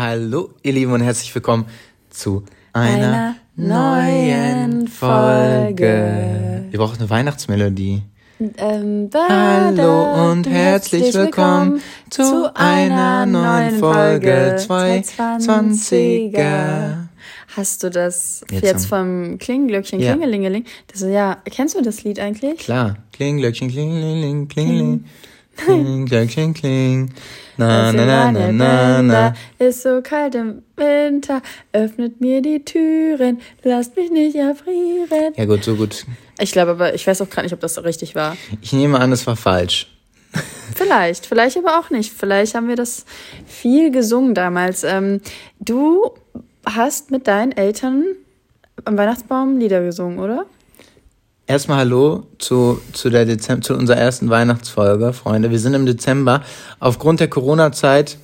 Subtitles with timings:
[0.00, 1.66] Hallo, ihr Lieben und herzlich willkommen
[2.08, 6.66] zu einer, einer neuen Folge.
[6.70, 8.02] Wir brauchen eine Weihnachtsmelodie.
[8.58, 17.08] Ähm, Hallo und herzlich willkommen zu einer neuen Folge 220er.
[17.56, 20.12] Hast du das jetzt, jetzt vom Klingelglöckchen, ja.
[20.12, 20.64] Klingelingeling?
[20.92, 22.60] Das, ja, kennst du das Lied eigentlich?
[22.60, 22.98] Klar.
[23.14, 24.46] Klingelglöckchen, Klingelingeling, Klingeling.
[24.46, 25.04] Klingelglöckchen,
[26.54, 27.12] kling.
[27.58, 29.34] Na, na, na, na, na, na.
[29.58, 35.34] Ist so kalt im Winter, öffnet mir die Türen, lasst mich nicht erfrieren.
[35.36, 36.06] Ja gut, so gut.
[36.38, 38.36] Ich glaube aber, ich weiß auch gerade nicht, ob das so richtig war.
[38.62, 39.88] Ich nehme an, es war falsch.
[40.74, 42.12] Vielleicht, vielleicht aber auch nicht.
[42.12, 43.04] Vielleicht haben wir das
[43.46, 44.84] viel gesungen damals.
[44.84, 45.20] Ähm,
[45.58, 46.12] du
[46.64, 48.04] hast mit deinen Eltern
[48.84, 50.46] am Weihnachtsbaum Lieder gesungen, oder?
[51.48, 55.50] Erstmal Hallo zu, zu, der Dezember, zu unserer ersten Weihnachtsfolge, Freunde.
[55.50, 56.42] Wir sind im Dezember.
[56.78, 58.18] Aufgrund der Corona-Zeit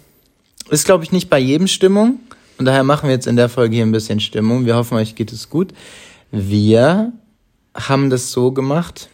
[0.69, 2.21] ist, glaube ich, nicht bei jedem Stimmung.
[2.59, 4.67] Und daher machen wir jetzt in der Folge hier ein bisschen Stimmung.
[4.67, 5.73] Wir hoffen, euch geht es gut.
[6.33, 7.15] Wir
[7.75, 9.09] haben das so gemacht,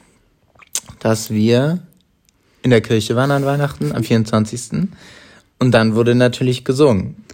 [0.99, 1.79] dass wir
[2.63, 4.89] in der Kirche waren an Weihnachten, am 24.
[5.61, 7.25] Und dann wurde natürlich gesungen.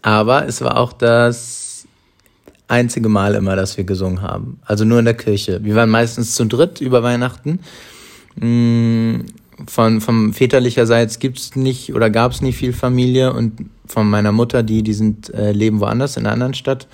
[0.00, 1.61] Aber es war auch das
[2.72, 4.58] einzige Mal immer, dass wir gesungen haben.
[4.64, 5.62] Also nur in der Kirche.
[5.62, 7.60] Wir waren meistens zu dritt über Weihnachten.
[8.36, 9.20] Mm,
[9.68, 14.82] von, vom väterlicherseits gibt's nicht oder gab's nicht viel Familie und von meiner Mutter, die,
[14.82, 16.88] die sind, äh, leben woanders in einer anderen Stadt.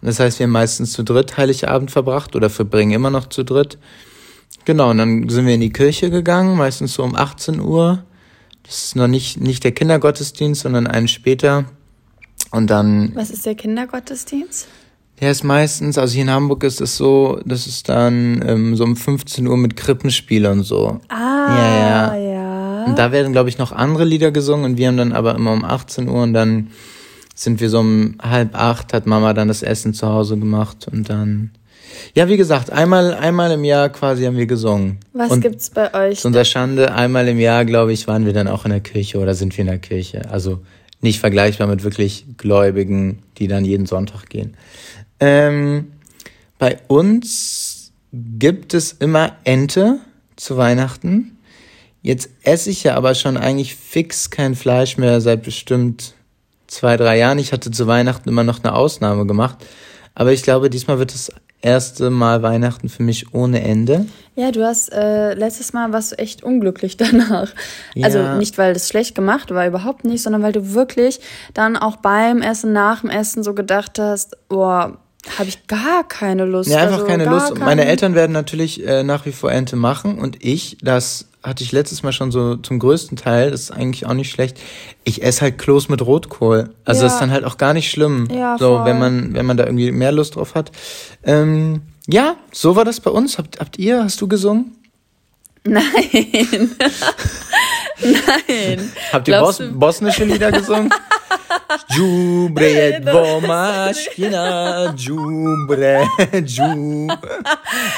[0.00, 3.42] Und das heißt, wir haben meistens zu dritt Heiligabend verbracht oder verbringen immer noch zu
[3.42, 3.76] dritt.
[4.64, 8.04] Genau, und dann sind wir in die Kirche gegangen, meistens so um 18 Uhr.
[8.62, 11.64] Das ist noch nicht, nicht der Kindergottesdienst, sondern einen später.
[12.50, 13.10] Und dann.
[13.14, 14.68] Was ist der Kindergottesdienst?
[15.20, 18.84] Der ist meistens, also hier in Hamburg ist es so, das ist dann ähm, so
[18.84, 21.00] um 15 Uhr mit Krippenspiel und so.
[21.08, 21.14] Ah,
[21.56, 22.16] ja, ja.
[22.16, 22.84] ja.
[22.84, 25.52] Und da werden, glaube ich, noch andere Lieder gesungen und wir haben dann aber immer
[25.52, 26.68] um 18 Uhr und dann
[27.34, 31.08] sind wir so um halb acht, hat Mama dann das Essen zu Hause gemacht und
[31.08, 31.50] dann.
[32.14, 34.98] Ja, wie gesagt, einmal, einmal im Jahr quasi haben wir gesungen.
[35.12, 36.20] Was und gibt's bei euch?
[36.20, 39.18] Zu unserer Schande, einmal im Jahr, glaube ich, waren wir dann auch in der Kirche
[39.18, 40.28] oder sind wir in der Kirche.
[40.30, 40.60] Also
[41.00, 44.56] nicht vergleichbar mit wirklich Gläubigen, die dann jeden Sonntag gehen.
[45.20, 45.92] Ähm,
[46.58, 49.98] bei uns gibt es immer Ente
[50.36, 51.38] zu Weihnachten.
[52.02, 56.14] Jetzt esse ich ja aber schon eigentlich fix kein Fleisch mehr seit bestimmt
[56.66, 57.38] zwei, drei Jahren.
[57.38, 59.58] Ich hatte zu Weihnachten immer noch eine Ausnahme gemacht.
[60.14, 61.32] Aber ich glaube, diesmal wird es
[61.64, 64.06] erste Mal Weihnachten für mich ohne Ende.
[64.36, 67.52] Ja, du hast äh, letztes Mal warst du echt unglücklich danach.
[67.94, 68.06] Ja.
[68.06, 71.20] Also nicht, weil das schlecht gemacht war, überhaupt nicht, sondern weil du wirklich
[71.54, 74.98] dann auch beim Essen, nach dem Essen so gedacht hast, boah,
[75.38, 76.70] habe ich gar keine Lust.
[76.70, 77.58] Ja, einfach also keine Lust.
[77.58, 81.72] Meine Eltern werden natürlich äh, nach wie vor Ente machen und ich, das hatte ich
[81.72, 84.58] letztes Mal schon so zum größten Teil, das ist eigentlich auch nicht schlecht.
[85.04, 86.70] Ich esse halt Kloß mit Rotkohl.
[86.84, 87.04] Also ja.
[87.04, 88.28] das ist dann halt auch gar nicht schlimm.
[88.30, 88.86] Ja, so, voll.
[88.86, 90.72] wenn man, wenn man da irgendwie mehr Lust drauf hat.
[91.22, 93.36] Ähm, ja, so war das bei uns.
[93.36, 94.72] Habt, habt ihr, hast du gesungen?
[95.66, 96.76] Nein.
[98.02, 98.92] Nein.
[99.12, 100.90] Habt ihr Bos bosnische Lieder gesungen?
[101.92, 104.44] Džubre dvomaškina,
[104.96, 107.08] džubre, džu,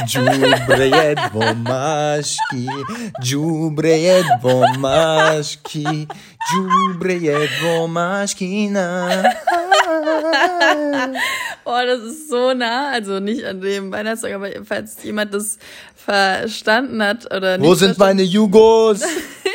[0.06, 2.66] džubre je dvomaški,
[3.22, 5.86] džubre je dvomaški,
[6.48, 8.86] džubre je dvomaškina.
[11.76, 15.58] Oh, das ist so nah, also nicht an dem Weihnachtssong, aber falls jemand das
[15.94, 17.68] verstanden hat oder nicht.
[17.68, 19.02] Wo sind meine Jugos?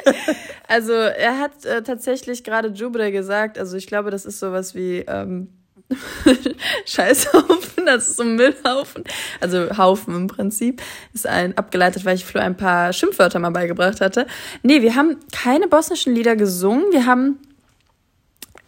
[0.68, 3.58] also er hat äh, tatsächlich gerade Jubre gesagt.
[3.58, 5.48] Also ich glaube, das ist sowas wie ähm,
[6.86, 9.04] Scheißhaufen, das ist so ein Müllhaufen.
[9.40, 10.82] Also Haufen im Prinzip.
[11.14, 14.28] Ist ein abgeleitet, weil ich Flo ein paar Schimpfwörter mal beigebracht hatte.
[14.62, 16.86] Nee, wir haben keine bosnischen Lieder gesungen.
[16.92, 17.40] Wir haben.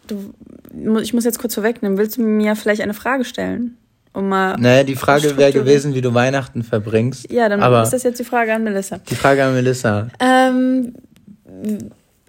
[0.06, 0.34] Du,
[1.00, 1.98] ich muss jetzt kurz vorwegnehmen.
[1.98, 3.76] Willst du mir vielleicht eine Frage stellen?
[4.14, 7.30] Um mal naja, die Frage wäre gewesen, wie du Weihnachten verbringst.
[7.32, 8.98] Ja, dann Aber ist das jetzt die Frage an Melissa.
[8.98, 10.06] Die Frage an Melissa.
[10.20, 10.94] Ähm,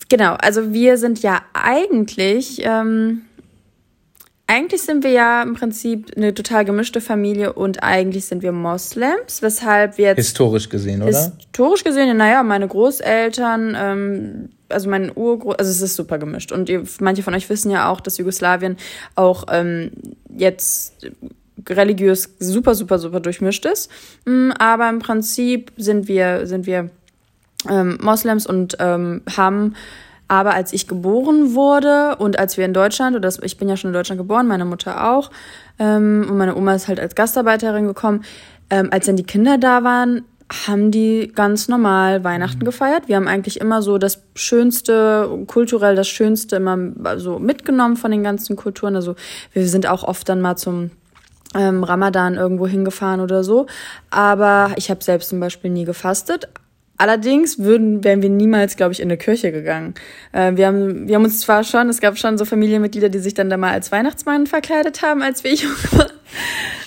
[0.10, 3.22] genau, also wir sind ja eigentlich, ähm,
[4.48, 9.44] eigentlich sind wir ja im Prinzip eine total gemischte Familie und eigentlich sind wir Moslems,
[9.44, 10.18] weshalb wir jetzt.
[10.18, 11.34] Historisch gesehen, oder?
[11.38, 16.52] Historisch gesehen, naja, meine Großeltern, ähm, also mein Urgroß, also es ist super gemischt.
[16.52, 18.78] Und ihr, manche von euch wissen ja auch, dass Jugoslawien
[19.16, 19.92] auch ähm,
[20.36, 21.08] jetzt
[21.70, 23.90] religiös super, super, super durchmischt ist.
[24.26, 26.90] Mm, aber im Prinzip sind wir, sind wir
[27.70, 29.76] ähm, Moslems und ähm, haben
[30.28, 33.90] aber als ich geboren wurde und als wir in Deutschland, oder ich bin ja schon
[33.90, 35.30] in Deutschland geboren, meine Mutter auch,
[35.78, 38.24] ähm, und meine Oma ist halt als Gastarbeiterin gekommen,
[38.70, 40.24] ähm, als dann die Kinder da waren,
[40.68, 42.66] haben die ganz normal Weihnachten Mhm.
[42.66, 43.08] gefeiert.
[43.08, 46.78] Wir haben eigentlich immer so das Schönste, kulturell das Schönste immer
[47.18, 48.96] so mitgenommen von den ganzen Kulturen.
[48.96, 49.16] Also
[49.54, 50.92] wir sind auch oft dann mal zum
[51.56, 53.66] ähm, Ramadan irgendwo hingefahren oder so.
[54.12, 56.48] Aber ich habe selbst zum Beispiel nie gefastet.
[56.98, 59.96] Allerdings würden, wären wir niemals, glaube ich, in eine Kirche gegangen.
[60.32, 63.34] Äh, wir, haben, wir haben uns zwar schon, es gab schon so Familienmitglieder, die sich
[63.34, 66.12] dann da mal als Weihnachtsmann verkleidet haben, als wir jung waren.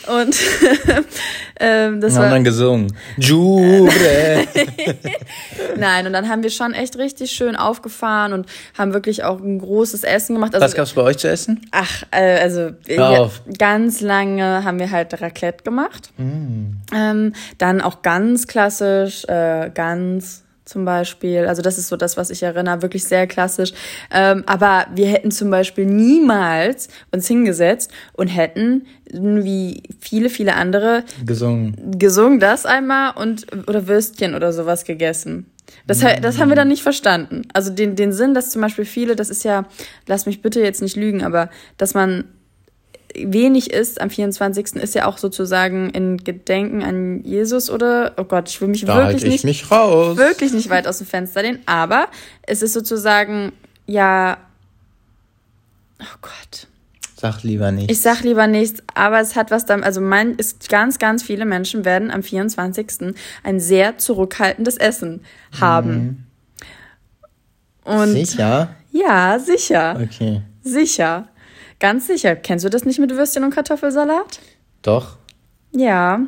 [0.08, 0.34] Und
[1.60, 2.92] ähm, das Wir haben war dann gesungen.
[3.16, 4.44] Jubre.
[5.76, 8.46] Nein, und dann haben wir schon echt richtig schön aufgefahren und
[8.76, 10.54] haben wirklich auch ein großes Essen gemacht.
[10.54, 11.66] Also, Was gab's bei euch zu essen?
[11.72, 16.10] Ach, äh, also ja, ganz lange haben wir halt Raclette gemacht.
[16.16, 16.78] Mm.
[16.94, 21.46] Ähm, dann auch ganz klassisch, äh, ganz zum Beispiel.
[21.46, 23.72] Also das ist so das, was ich erinnere, wirklich sehr klassisch.
[24.12, 31.04] Ähm, aber wir hätten zum Beispiel niemals uns hingesetzt und hätten, wie viele, viele andere,
[31.24, 31.76] Gesungen.
[31.98, 35.46] gesungen das einmal und oder Würstchen oder sowas gegessen.
[35.86, 37.42] Das, das haben wir dann nicht verstanden.
[37.52, 39.66] Also den, den Sinn, dass zum Beispiel viele, das ist ja,
[40.06, 42.24] lass mich bitte jetzt nicht lügen, aber dass man
[43.14, 44.76] wenig isst am 24.
[44.76, 48.96] ist ja auch sozusagen in Gedenken an Jesus oder, oh Gott, ich will mich Da
[48.96, 50.16] wirklich halte ich nicht, mich raus.
[50.16, 52.08] wirklich nicht weit aus dem Fenster lehnen, aber
[52.42, 53.52] es ist sozusagen,
[53.86, 54.38] ja,
[56.00, 56.66] oh Gott,
[57.20, 57.90] Sag lieber nicht.
[57.90, 61.44] ich sag lieber nichts, aber es hat was damit, also man ist ganz, ganz viele
[61.46, 63.14] Menschen werden am 24.
[63.42, 65.22] ein sehr zurückhaltendes Essen
[65.60, 66.26] haben.
[67.84, 68.74] Und Sicher?
[68.92, 70.42] ja, sicher, Okay.
[70.62, 71.28] sicher.
[71.80, 72.34] Ganz sicher.
[72.36, 74.40] Kennst du das nicht mit Würstchen und Kartoffelsalat?
[74.82, 75.16] Doch.
[75.72, 76.20] Ja.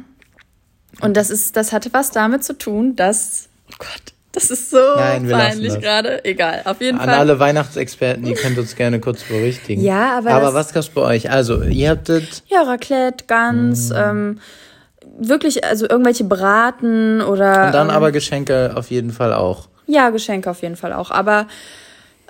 [1.01, 4.79] Und das ist, das hatte was damit zu tun, dass, oh Gott, das ist so
[4.97, 6.25] Nein, peinlich gerade.
[6.25, 7.19] Egal, auf jeden An Fall.
[7.19, 9.82] alle Weihnachtsexperten, ihr könnt uns gerne kurz berichtigen.
[9.82, 11.31] Ja, aber Aber was gab's bei euch?
[11.31, 13.97] Also, ihr habtet Ja, Raclette, Gans, Mhm.
[13.97, 14.41] ähm,
[15.19, 17.67] wirklich, also irgendwelche Braten oder.
[17.67, 19.69] und dann ähm, aber Geschenke auf jeden Fall auch.
[19.87, 21.11] Ja, Geschenke auf jeden Fall auch.
[21.11, 21.47] Aber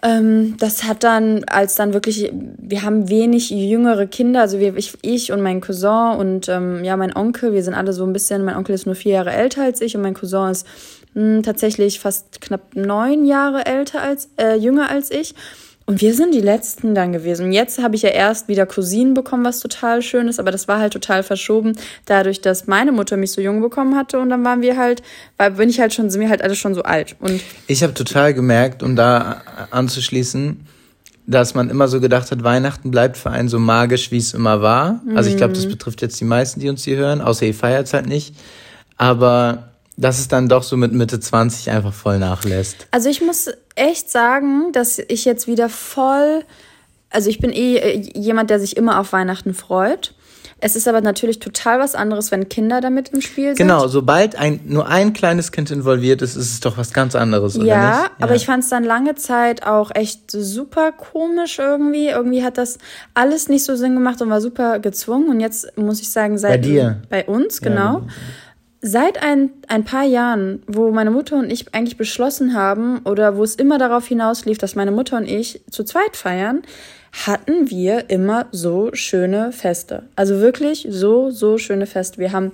[0.02, 4.97] ähm, das hat dann, als dann wirklich, wir haben wenig jüngere Kinder, also wir, ich,
[5.02, 8.44] ich und mein Cousin und ähm, ja, mein Onkel, wir sind alle so ein bisschen,
[8.44, 10.67] mein Onkel ist nur vier Jahre älter als ich und mein Cousin ist
[11.14, 15.35] mh, tatsächlich fast knapp neun Jahre älter als, äh, jünger als ich.
[15.90, 17.46] Und wir sind die Letzten dann gewesen.
[17.46, 20.69] Und jetzt habe ich ja erst wieder Cousinen bekommen, was total schön ist, aber das
[20.69, 21.72] war halt total verschoben,
[22.06, 25.02] dadurch, dass meine Mutter mich so jung bekommen hatte und dann waren wir halt,
[25.37, 27.16] weil bin ich halt schon, sind wir halt alle schon so alt.
[27.19, 29.42] Und Ich habe total gemerkt, um da
[29.72, 30.64] anzuschließen,
[31.26, 34.62] dass man immer so gedacht hat, Weihnachten bleibt für einen so magisch, wie es immer
[34.62, 35.00] war.
[35.16, 35.70] Also ich glaube, das Mhm.
[35.70, 38.37] betrifft jetzt die meisten, die uns hier hören, außer ihr feiert es halt nicht.
[38.96, 39.69] Aber
[40.00, 42.87] dass es dann doch so mit Mitte 20 einfach voll nachlässt.
[42.91, 46.43] Also ich muss echt sagen, dass ich jetzt wieder voll,
[47.11, 50.14] also ich bin eh äh, jemand, der sich immer auf Weihnachten freut.
[50.62, 53.56] Es ist aber natürlich total was anderes, wenn Kinder damit im Spiel sind.
[53.56, 57.56] Genau, sobald ein, nur ein kleines Kind involviert ist, ist es doch was ganz anderes,
[57.56, 58.11] oder Ja, nicht?
[58.20, 62.08] aber ich fand es dann lange Zeit auch echt super komisch irgendwie.
[62.08, 62.76] Irgendwie hat das
[63.14, 65.31] alles nicht so Sinn gemacht und war super gezwungen.
[65.31, 67.02] Und jetzt muss ich sagen, seit Bei dir?
[67.08, 68.02] bei uns, genau.
[68.82, 73.44] Seit ein, ein paar Jahren, wo meine Mutter und ich eigentlich beschlossen haben oder wo
[73.44, 76.62] es immer darauf hinauslief, dass meine Mutter und ich zu zweit feiern,
[77.12, 80.05] hatten wir immer so schöne Feste.
[80.17, 82.19] Also wirklich so, so schöne Feste.
[82.19, 82.53] Wir haben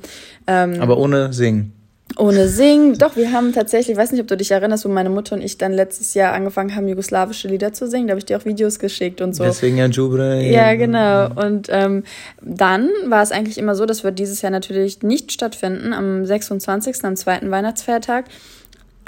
[0.48, 1.75] ähm, Aber ohne Singen.
[2.16, 2.96] Ohne Singen.
[2.98, 5.42] Doch, wir haben tatsächlich, ich weiß nicht, ob du dich erinnerst, wo meine Mutter und
[5.42, 8.06] ich dann letztes Jahr angefangen haben, jugoslawische Lieder zu singen.
[8.06, 9.44] Da habe ich dir auch Videos geschickt und so.
[9.44, 10.42] Deswegen ja Jubre.
[10.42, 11.28] Ja, genau.
[11.34, 12.04] Und ähm,
[12.40, 15.92] dann war es eigentlich immer so, das wird dieses Jahr natürlich nicht stattfinden.
[15.92, 18.26] Am 26., am zweiten Weihnachtsfeiertag,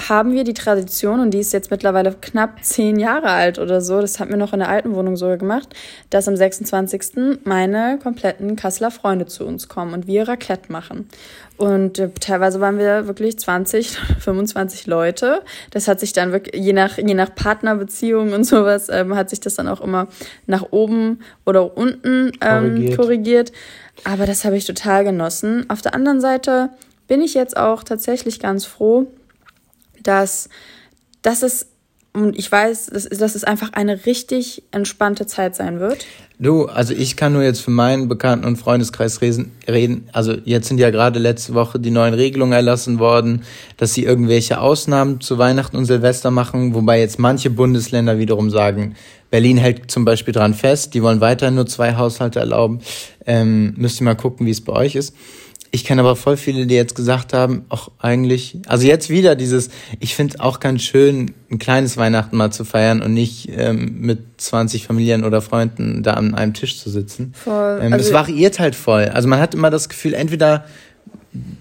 [0.06, 4.00] haben wir die Tradition, und die ist jetzt mittlerweile knapp zehn Jahre alt oder so,
[4.00, 5.74] das haben wir noch in der alten Wohnung so gemacht,
[6.10, 7.40] dass am 26.
[7.44, 11.08] meine kompletten Kasseler Freunde zu uns kommen und wir Raclette machen.
[11.56, 15.42] Und äh, teilweise waren wir wirklich 20, 25 Leute.
[15.72, 19.40] Das hat sich dann wirklich, je nach, je nach Partnerbeziehung und sowas, ähm, hat sich
[19.40, 20.06] das dann auch immer
[20.46, 22.96] nach oben oder unten ähm, Korrigiert.
[22.96, 23.52] korrigiert.
[24.04, 25.68] Aber das habe ich total genossen.
[25.68, 26.70] Auf der anderen Seite
[27.08, 29.08] bin ich jetzt auch tatsächlich ganz froh,
[30.02, 30.48] dass,
[31.22, 31.66] dass es,
[32.12, 36.06] und ich weiß, dass, dass es einfach eine richtig entspannte Zeit sein wird.
[36.40, 39.50] Du, also ich kann nur jetzt für meinen Bekannten- und Freundeskreis reden.
[39.66, 40.08] reden.
[40.12, 43.42] Also jetzt sind ja gerade letzte Woche die neuen Regelungen erlassen worden,
[43.76, 48.94] dass sie irgendwelche Ausnahmen zu Weihnachten und Silvester machen, wobei jetzt manche Bundesländer wiederum sagen,
[49.30, 52.80] Berlin hält zum Beispiel dran fest, die wollen weiterhin nur zwei Haushalte erlauben.
[53.26, 55.14] Ähm, müsst ihr mal gucken, wie es bei euch ist.
[55.70, 59.68] Ich kenne aber voll viele, die jetzt gesagt haben, auch eigentlich, also jetzt wieder dieses,
[60.00, 64.00] ich finde es auch ganz schön, ein kleines Weihnachten mal zu feiern und nicht ähm,
[64.00, 67.34] mit 20 Familien oder Freunden da an einem Tisch zu sitzen.
[67.36, 67.80] Voll.
[67.82, 69.04] Ähm, Also- es variiert halt voll.
[69.12, 70.64] Also man hat immer das Gefühl, entweder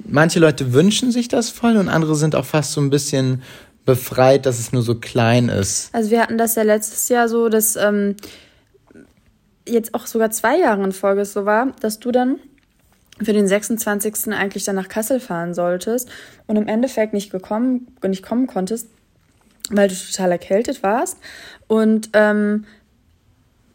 [0.08, 3.42] manche Leute wünschen sich das voll und andere sind auch fast so ein bisschen
[3.86, 5.89] befreit, dass es nur so klein ist.
[5.94, 8.16] Also wir hatten das ja letztes Jahr so, dass ähm,
[9.68, 12.38] jetzt auch sogar zwei Jahre in Folge so war, dass du dann
[13.21, 14.33] für den 26.
[14.33, 16.09] eigentlich dann nach Kassel fahren solltest
[16.45, 18.89] und im Endeffekt nicht gekommen, nicht kommen konntest,
[19.69, 21.17] weil du total erkältet warst.
[21.67, 22.65] Und ähm,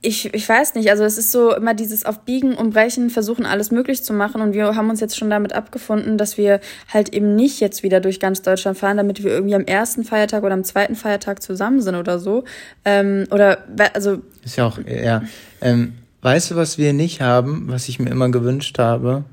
[0.05, 3.47] ich, ich weiß nicht, also es ist so immer dieses auf Biegen und Brechen versuchen,
[3.47, 4.43] alles möglich zu machen.
[4.43, 6.61] Und wir haben uns jetzt schon damit abgefunden, dass wir
[6.93, 10.43] halt eben nicht jetzt wieder durch ganz Deutschland fahren, damit wir irgendwie am ersten Feiertag
[10.43, 12.43] oder am zweiten Feiertag zusammen sind oder so.
[12.85, 13.59] Ähm, oder,
[13.95, 14.23] also.
[14.45, 15.23] Ist ja auch, ja.
[15.61, 19.25] Ähm, weißt du, was wir nicht haben, was ich mir immer gewünscht habe?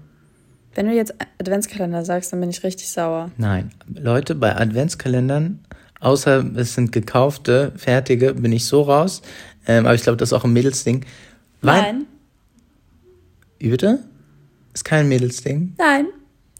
[0.75, 3.31] Wenn du jetzt Adventskalender sagst, dann bin ich richtig sauer.
[3.38, 3.71] Nein.
[3.93, 5.59] Leute, bei Adventskalendern,
[5.99, 9.21] außer es sind gekaufte, fertige, bin ich so raus.
[9.67, 11.05] Ähm, aber ich glaube, das ist auch ein Mädelsding.
[11.61, 12.05] Wein Nein.
[13.57, 13.99] Wie bitte?
[14.73, 15.75] Ist kein Mädelsding?
[15.77, 16.07] Nein.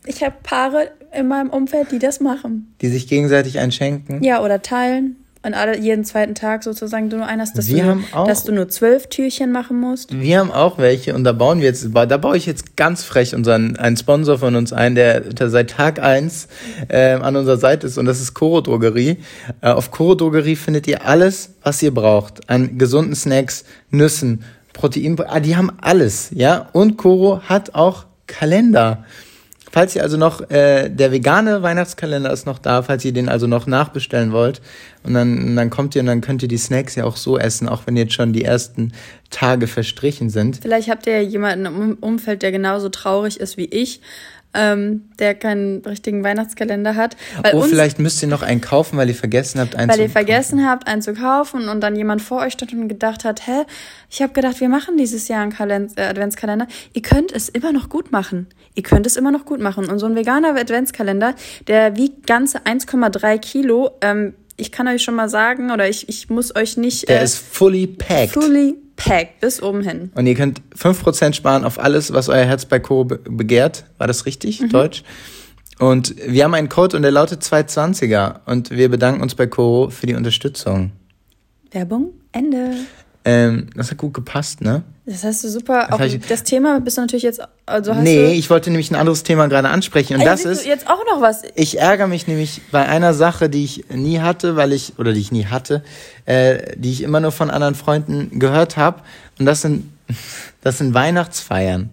[0.06, 2.74] Ich habe Paare in meinem Umfeld, die das machen.
[2.82, 4.24] Die sich gegenseitig einschenken?
[4.24, 7.84] Ja, oder teilen und alle jeden zweiten Tag sozusagen du nur einen hast, dass, wir
[7.84, 10.20] du, haben auch, dass du nur zwölf Türchen machen musst.
[10.20, 13.34] Wir haben auch welche und da bauen wir jetzt, da baue ich jetzt ganz frech
[13.34, 16.50] unseren einen Sponsor von uns ein, der, der seit Tag eins
[16.90, 19.18] äh, an unserer Seite ist und das ist Coro Drogerie.
[19.62, 24.44] Äh, auf Coro Drogerie findet ihr alles, was ihr braucht an gesunden Snacks, Nüssen,
[24.74, 26.70] Protein, ah, die haben alles, ja.
[26.74, 29.06] Und Coro hat auch Kalender.
[29.72, 33.48] Falls ihr also noch, äh, der vegane Weihnachtskalender ist noch da, falls ihr den also
[33.48, 34.62] noch nachbestellen wollt.
[35.04, 37.70] Und dann, dann kommt ihr und dann könnt ihr die Snacks ja auch so essen,
[37.70, 38.94] auch wenn jetzt schon die ersten
[39.30, 40.60] Tage verstrichen sind.
[40.62, 44.02] Vielleicht habt ihr ja jemanden im Umfeld, der genauso traurig ist wie ich
[44.54, 47.16] ähm, der keinen richtigen Weihnachtskalender hat.
[47.42, 49.98] Weil oh, uns, vielleicht müsst ihr noch einen kaufen, weil ihr vergessen habt, einen weil
[49.98, 50.16] zu kaufen.
[50.16, 53.26] Weil ihr vergessen habt, einen zu kaufen und dann jemand vor euch stand und gedacht
[53.26, 53.64] hat, hä,
[54.10, 56.68] ich habe gedacht, wir machen dieses Jahr einen Kalend äh, Adventskalender.
[56.94, 58.48] Ihr könnt es immer noch gut machen.
[58.74, 59.88] Ihr könnt es immer noch gut machen.
[59.88, 61.36] Und so ein veganer Adventskalender,
[61.68, 63.92] der wiegt ganze 1,3 Kilo.
[64.02, 67.08] Ähm, ich kann euch schon mal sagen, oder ich, ich muss euch nicht.
[67.08, 68.34] Der äh, ist fully packed.
[68.34, 70.12] Fully packed, bis oben hin.
[70.16, 73.86] Und ihr könnt 5% sparen auf alles, was euer Herz bei Coro begehrt.
[73.98, 74.70] War das richtig, mhm.
[74.70, 75.04] Deutsch?
[75.80, 78.42] Und wir haben einen Code und der lautet 220er.
[78.46, 80.92] Und wir bedanken uns bei Coro für die Unterstützung.
[81.72, 82.74] Werbung, Ende.
[83.26, 84.84] Ähm, das hat gut gepasst, ne?
[85.10, 85.88] Das hast du super.
[85.90, 87.42] Das, auch ich, das Thema bist du natürlich jetzt.
[87.66, 90.14] Also hast nee, ich wollte nämlich ein anderes Thema gerade ansprechen.
[90.14, 90.68] Und Ey, das ist.
[90.68, 91.42] Jetzt auch noch was.
[91.56, 95.20] Ich ärgere mich nämlich bei einer Sache, die ich nie hatte, weil ich, oder die
[95.20, 95.84] ich nie hatte,
[96.26, 99.02] äh, die ich immer nur von anderen Freunden gehört habe.
[99.40, 99.92] Und das sind,
[100.62, 101.90] das sind Weihnachtsfeiern.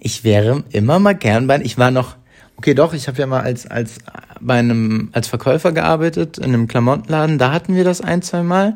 [0.00, 1.60] Ich wäre immer mal gern bei.
[1.60, 2.16] Ich war noch.
[2.56, 3.98] Okay, doch, ich habe ja mal als, als
[4.40, 7.38] bei einem, als Verkäufer gearbeitet in einem Klamottenladen.
[7.38, 8.74] Da hatten wir das ein, zwei Mal.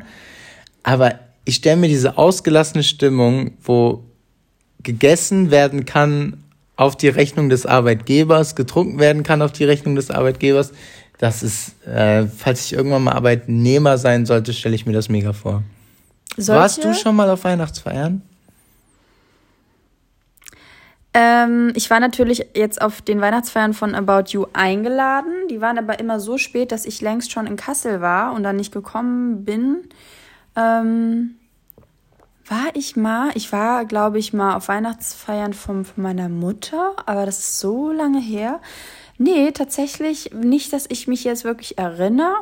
[0.83, 4.03] Aber ich stelle mir diese ausgelassene Stimmung, wo
[4.81, 6.43] gegessen werden kann
[6.75, 10.71] auf die Rechnung des Arbeitgebers, getrunken werden kann auf die Rechnung des Arbeitgebers.
[11.19, 15.33] Das ist, äh, falls ich irgendwann mal Arbeitnehmer sein sollte, stelle ich mir das mega
[15.33, 15.63] vor.
[16.35, 16.59] Solche?
[16.59, 18.21] Warst du schon mal auf Weihnachtsfeiern?
[21.13, 25.47] Ähm, ich war natürlich jetzt auf den Weihnachtsfeiern von About You eingeladen.
[25.49, 28.55] Die waren aber immer so spät, dass ich längst schon in Kassel war und dann
[28.55, 29.87] nicht gekommen bin.
[30.55, 31.35] Ähm,
[32.47, 37.25] war ich mal, ich war, glaube ich, mal auf Weihnachtsfeiern von, von meiner Mutter, aber
[37.25, 38.59] das ist so lange her.
[39.17, 42.35] Nee, tatsächlich nicht, dass ich mich jetzt wirklich erinnere,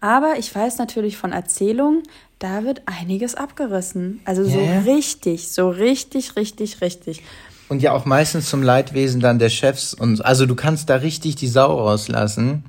[0.00, 2.02] aber ich weiß natürlich von Erzählungen,
[2.38, 4.20] da wird einiges abgerissen.
[4.24, 4.80] Also so yeah.
[4.80, 7.22] richtig, so richtig, richtig, richtig.
[7.68, 11.36] Und ja auch meistens zum Leidwesen dann der Chefs und also du kannst da richtig
[11.36, 12.64] die Sau rauslassen.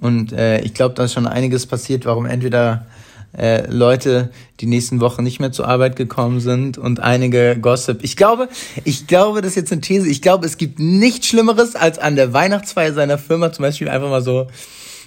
[0.00, 2.86] Und äh, ich glaube, da ist schon einiges passiert, warum entweder
[3.36, 8.00] äh, Leute die nächsten Wochen nicht mehr zur Arbeit gekommen sind und einige Gossip.
[8.02, 8.48] Ich glaube,
[8.84, 10.08] ich glaube, das ist jetzt eine These.
[10.08, 14.10] Ich glaube, es gibt nichts Schlimmeres, als an der Weihnachtsfeier seiner Firma zum Beispiel einfach
[14.10, 14.48] mal so,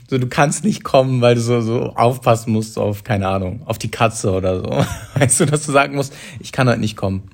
[0.10, 3.77] so du kannst nicht kommen, weil du so, so aufpassen musst auf, keine Ahnung, auf
[3.77, 4.86] die Katze oder so.
[5.20, 7.29] Weißt du, dass du sagen musst, ich kann heute nicht kommen.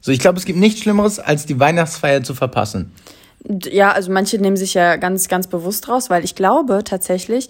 [0.00, 2.92] So, ich glaube, es gibt nichts Schlimmeres, als die Weihnachtsfeier zu verpassen.
[3.70, 7.48] Ja, also manche nehmen sich ja ganz, ganz bewusst raus, weil ich glaube tatsächlich,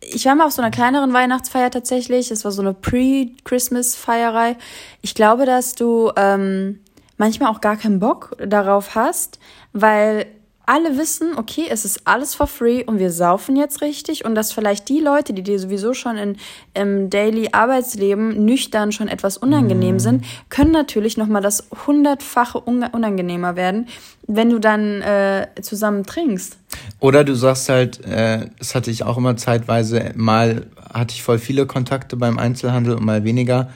[0.00, 2.30] ich war mal auf so einer kleineren Weihnachtsfeier tatsächlich.
[2.30, 4.56] Es war so eine Pre-Christmas-Feierei.
[5.02, 6.80] Ich glaube, dass du ähm,
[7.16, 9.38] manchmal auch gar keinen Bock darauf hast,
[9.72, 10.26] weil
[10.70, 14.52] alle wissen, okay, es ist alles for free und wir saufen jetzt richtig und dass
[14.52, 16.36] vielleicht die Leute, die dir sowieso schon in,
[16.74, 19.98] im Daily Arbeitsleben nüchtern schon etwas unangenehm mm.
[19.98, 23.88] sind, können natürlich nochmal das hundertfache unangenehmer werden,
[24.28, 26.56] wenn du dann äh, zusammen trinkst.
[27.00, 31.40] Oder du sagst halt, äh, das hatte ich auch immer zeitweise, mal hatte ich voll
[31.40, 33.70] viele Kontakte beim Einzelhandel und mal weniger,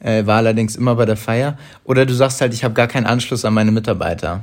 [0.00, 1.56] äh, war allerdings immer bei der Feier.
[1.84, 4.42] Oder du sagst halt, ich habe gar keinen Anschluss an meine Mitarbeiter.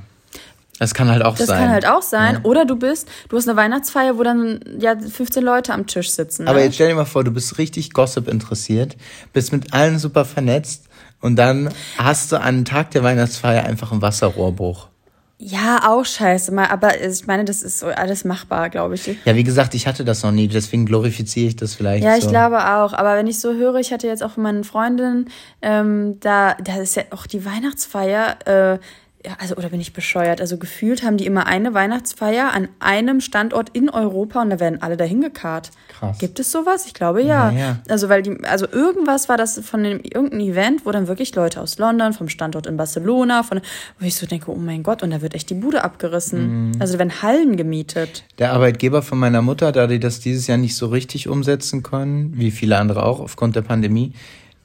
[0.80, 1.60] Das kann halt auch Das sein.
[1.64, 2.36] kann halt auch sein.
[2.36, 2.40] Ja.
[2.44, 6.44] Oder du bist, du hast eine Weihnachtsfeier, wo dann ja 15 Leute am Tisch sitzen.
[6.46, 6.50] Ne?
[6.50, 8.96] Aber jetzt stell dir mal vor, du bist richtig Gossip interessiert,
[9.34, 10.86] bist mit allen super vernetzt
[11.22, 14.88] und dann hast du an Tag der Weihnachtsfeier einfach einen Wasserrohrbruch.
[15.40, 16.52] ja, auch scheiße.
[16.52, 19.08] Mal, aber ich meine, das ist so alles machbar, glaube ich.
[19.26, 22.04] Ja, wie gesagt, ich hatte das noch nie, deswegen glorifiziere ich das vielleicht.
[22.04, 22.30] Ja, ich so.
[22.30, 22.94] glaube auch.
[22.94, 25.30] Aber wenn ich so höre, ich hatte jetzt auch von meinen Freundinnen,
[25.62, 28.80] ähm, da, da ist ja auch die Weihnachtsfeier, äh,
[29.26, 30.42] ja, also, oder bin ich bescheuert?
[30.42, 34.82] Also gefühlt haben die immer eine Weihnachtsfeier an einem Standort in Europa und da werden
[34.82, 35.72] alle dahin gekarrt.
[35.90, 36.20] Krass.
[36.20, 36.86] Gibt es sowas?
[36.86, 37.52] Ich glaube ja.
[37.52, 37.80] Ja, ja.
[37.90, 41.62] Also, weil die, also irgendwas war das von dem, irgendein Event, wo dann wirklich Leute
[41.62, 43.62] aus London, vom Standort in Barcelona, von,
[44.00, 46.70] wo ich so denke, oh mein Gott, und da wird echt die Bude abgerissen.
[46.70, 46.72] Mhm.
[46.80, 48.24] Also, da werden Hallen gemietet.
[48.38, 52.34] Der Arbeitgeber von meiner Mutter, da die das dieses Jahr nicht so richtig umsetzen können,
[52.38, 54.14] wie viele andere auch aufgrund der Pandemie,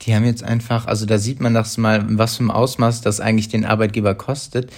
[0.02, 3.20] die haben jetzt einfach, also da sieht man das mal, was für einem Ausmaß das
[3.20, 4.72] eigentlich den Arbeitgeber kostet.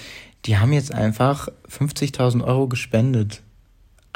[0.45, 3.43] Die haben jetzt einfach 50.000 Euro gespendet.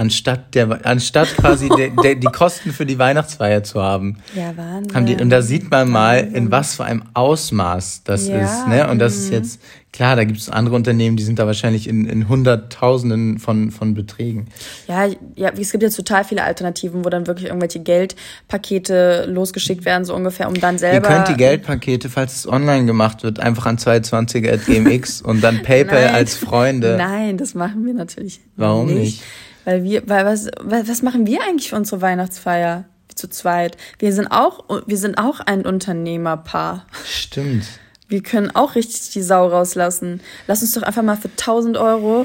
[0.00, 4.18] Anstatt der, anstatt quasi der, der, die Kosten für die Weihnachtsfeier zu haben.
[4.34, 4.94] Ja, Wahnsinn.
[4.94, 8.68] Haben die, und da sieht man mal, in was für einem Ausmaß das Ja, ist.
[8.68, 8.88] Ne?
[8.88, 9.60] Und das ist jetzt,
[9.92, 13.94] klar, da gibt es andere Unternehmen, die sind da wahrscheinlich in, in Hunderttausenden von, von
[13.94, 14.46] Beträgen.
[14.86, 20.04] Ja, ja, es gibt jetzt total viele Alternativen, wo dann wirklich irgendwelche Geldpakete losgeschickt werden,
[20.04, 21.08] so ungefähr, um dann Ihr selber.
[21.08, 26.14] könnt die Geldpakete, falls es online gemacht wird, einfach an 220.gmx und dann PayPal Nein.
[26.14, 26.94] als Freunde.
[26.96, 29.22] Nein, das machen wir natürlich Warum nicht?
[29.64, 32.84] Weil wir, weil was, was was machen wir eigentlich für unsere Weihnachtsfeier
[33.14, 33.76] zu zweit?
[33.98, 36.86] Wir sind auch, wir sind auch ein Unternehmerpaar.
[37.04, 37.66] Stimmt.
[38.08, 40.20] Wir können auch richtig die Sau rauslassen.
[40.46, 42.24] Lass uns doch einfach mal für 1000 Euro.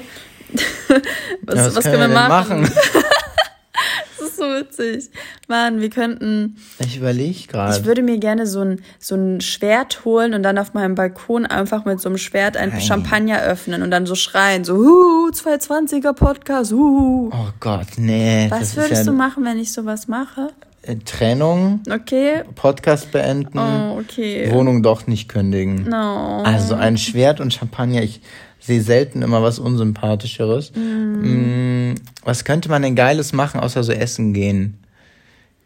[1.41, 2.61] was, Ja, was, können wir denn machen?
[2.63, 3.03] Das
[4.33, 5.09] ist so witzig.
[5.47, 6.57] Mann, wir könnten.
[6.79, 7.85] Ich überlege Ich gerade.
[7.85, 11.85] würde mir gerne so ein, so ein Schwert holen und dann auf meinem Balkon einfach
[11.85, 12.81] mit so einem Schwert ein Nein.
[12.81, 17.29] Champagner öffnen und dann so schreien, so, huh, 220er Podcast, huh.
[17.33, 18.47] Oh Gott, nee.
[18.49, 20.49] Was würdest ja, du machen, wenn ich sowas mache?
[20.85, 22.43] äh, Trennung, Okay.
[22.55, 24.51] Podcast beenden, Oh, okay.
[24.51, 25.87] Wohnung doch nicht kündigen.
[25.89, 26.43] No.
[26.43, 28.19] Also ein Schwert und Champagner, ich
[28.65, 30.71] sehe selten immer was Unsympathischeres.
[30.75, 34.77] Mm, was könnte man denn Geiles machen, außer so essen gehen?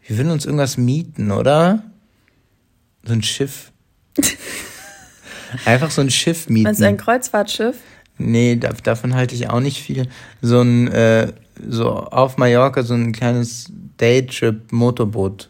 [0.06, 1.84] Wir würden uns irgendwas mieten, oder?
[3.04, 3.72] So ein Schiff.
[5.64, 6.64] Einfach so ein Schiff mieten.
[6.64, 7.76] Meinst du ein Kreuzfahrtschiff?
[8.18, 10.08] Nee, da, davon halte ich auch nicht viel.
[10.42, 11.32] So ein, äh,
[11.68, 15.48] so auf Mallorca, so ein kleines Daytrip-Motorboot.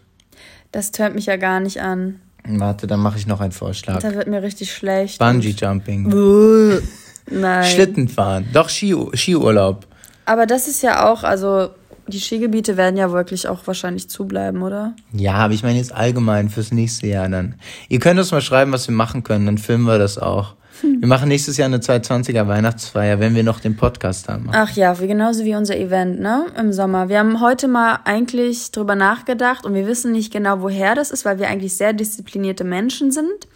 [0.71, 2.21] Das hört mich ja gar nicht an.
[2.45, 4.01] Warte, dann mache ich noch einen Vorschlag.
[4.01, 5.19] Da wird mir richtig schlecht.
[5.19, 6.11] Bungee-Jumping.
[6.11, 6.81] Buh.
[7.31, 7.65] Nein.
[7.65, 8.47] Schlittenfahren.
[8.53, 9.87] Doch, Ski, Skiurlaub.
[10.25, 11.71] Aber das ist ja auch, also
[12.09, 14.95] die Skigebiete werden ja wirklich auch wahrscheinlich zubleiben, oder?
[15.13, 17.55] Ja, aber ich meine jetzt allgemein fürs nächste Jahr dann.
[17.89, 20.55] Ihr könnt uns mal schreiben, was wir machen können, dann filmen wir das auch.
[20.81, 21.01] Hm.
[21.01, 24.49] Wir machen nächstes Jahr eine 220er Weihnachtsfeier, wenn wir noch den Podcast haben.
[24.53, 26.47] Ach ja, wie genauso wie unser Event, ne?
[26.59, 27.09] Im Sommer.
[27.09, 31.25] Wir haben heute mal eigentlich drüber nachgedacht und wir wissen nicht genau, woher das ist,
[31.25, 33.49] weil wir eigentlich sehr disziplinierte Menschen sind.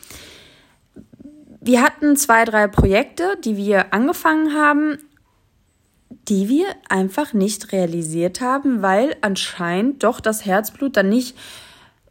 [1.64, 4.98] Wir hatten zwei, drei Projekte, die wir angefangen haben,
[6.28, 11.36] die wir einfach nicht realisiert haben, weil anscheinend doch das Herzblut dann nicht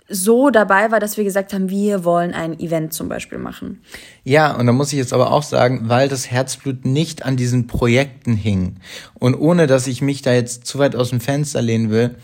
[0.07, 3.81] so dabei war, dass wir gesagt haben, wir wollen ein Event zum Beispiel machen.
[4.23, 7.67] Ja, und da muss ich jetzt aber auch sagen, weil das Herzblut nicht an diesen
[7.67, 8.77] Projekten hing
[9.13, 12.15] und ohne dass ich mich da jetzt zu weit aus dem Fenster lehnen will,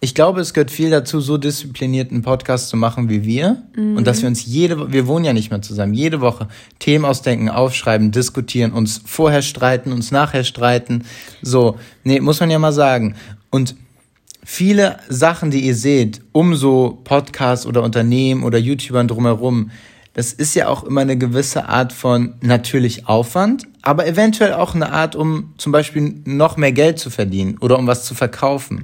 [0.00, 3.62] ich glaube, es gehört viel dazu, so disziplinierten Podcast zu machen wie wir.
[3.96, 6.46] Und dass wir uns jede, wir wohnen ja nicht mehr zusammen, jede Woche
[6.78, 11.04] Themen ausdenken, aufschreiben, diskutieren, uns vorher streiten, uns nachher streiten,
[11.42, 13.16] so, nee, muss man ja mal sagen.
[13.50, 13.74] Und
[14.44, 19.70] viele Sachen, die ihr seht, um so Podcasts oder Unternehmen oder YouTubern drumherum,
[20.14, 24.92] das ist ja auch immer eine gewisse Art von natürlich Aufwand, aber eventuell auch eine
[24.92, 28.82] Art, um zum Beispiel noch mehr Geld zu verdienen oder um was zu verkaufen.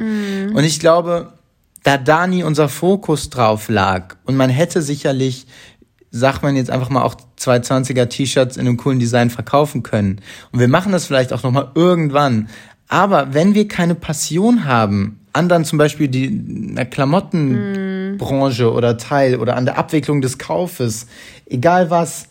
[0.55, 1.35] Und ich glaube,
[1.83, 5.47] da da nie unser Fokus drauf lag und man hätte sicherlich,
[6.11, 10.23] sagt man jetzt einfach mal auch 220er T-Shirts in einem coolen Design verkaufen können.
[10.53, 12.49] Und wir machen das vielleicht auch nochmal irgendwann.
[12.89, 19.67] Aber wenn wir keine Passion haben, anderen zum Beispiel die Klamottenbranche oder Teil oder an
[19.67, 21.09] der Abwicklung des Kaufes,
[21.45, 22.29] egal was,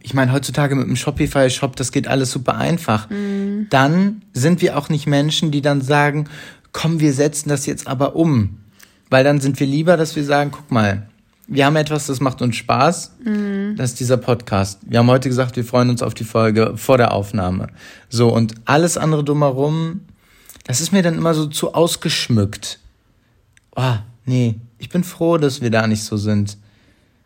[0.00, 3.08] ich meine, heutzutage mit dem Shopify-Shop, das geht alles super einfach.
[3.70, 6.28] Dann sind wir auch nicht Menschen, die dann sagen,
[6.72, 8.58] komm, wir setzen das jetzt aber um.
[9.10, 11.08] Weil dann sind wir lieber, dass wir sagen, guck mal,
[11.46, 13.12] wir haben etwas, das macht uns Spaß.
[13.76, 14.80] Das ist dieser Podcast.
[14.86, 17.68] Wir haben heute gesagt, wir freuen uns auf die Folge vor der Aufnahme.
[18.10, 20.02] So, und alles andere drumherum,
[20.64, 22.78] das ist mir dann immer so zu ausgeschmückt.
[23.74, 23.94] Oh,
[24.26, 26.58] nee, ich bin froh, dass wir da nicht so sind.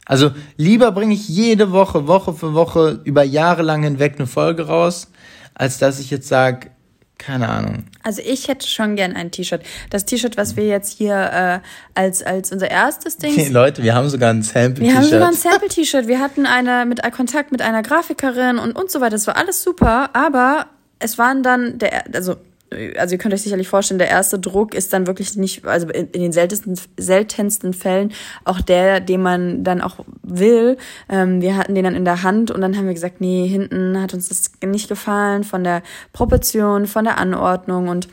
[0.04, 4.66] Also lieber bringe ich jede Woche, Woche für Woche über Jahre lang hinweg eine Folge
[4.66, 5.08] raus,
[5.54, 6.70] als dass ich jetzt sage,
[7.18, 7.84] keine Ahnung.
[8.02, 9.62] Also ich hätte schon gern ein T-Shirt.
[9.90, 11.60] Das T-Shirt, was wir jetzt hier äh,
[11.94, 13.32] als, als unser erstes Ding.
[13.32, 14.80] Okay, Leute, wir haben sogar ein Sample-T-Shirt.
[14.80, 16.08] Wir haben sogar ein Sample-T-Shirt.
[16.08, 19.12] Wir hatten eine mit Kontakt mit einer Grafikerin und und so weiter.
[19.12, 20.66] Das war alles super, aber
[20.98, 22.36] es waren dann der, also
[22.96, 26.08] also ihr könnt euch sicherlich vorstellen, der erste Druck ist dann wirklich nicht, also in,
[26.08, 28.12] in den seltensten, seltensten Fällen
[28.44, 30.76] auch der, den man dann auch will.
[31.08, 34.00] Ähm, wir hatten den dann in der Hand und dann haben wir gesagt, nee, hinten
[34.00, 35.82] hat uns das nicht gefallen von der
[36.12, 38.08] Proportion, von der Anordnung und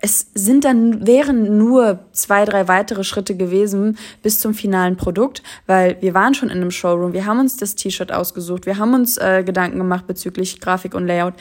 [0.00, 5.96] es sind dann, wären nur zwei, drei weitere Schritte gewesen bis zum finalen Produkt, weil
[6.00, 9.18] wir waren schon in einem Showroom, wir haben uns das T-Shirt ausgesucht, wir haben uns
[9.18, 11.34] äh, Gedanken gemacht bezüglich Grafik und Layout.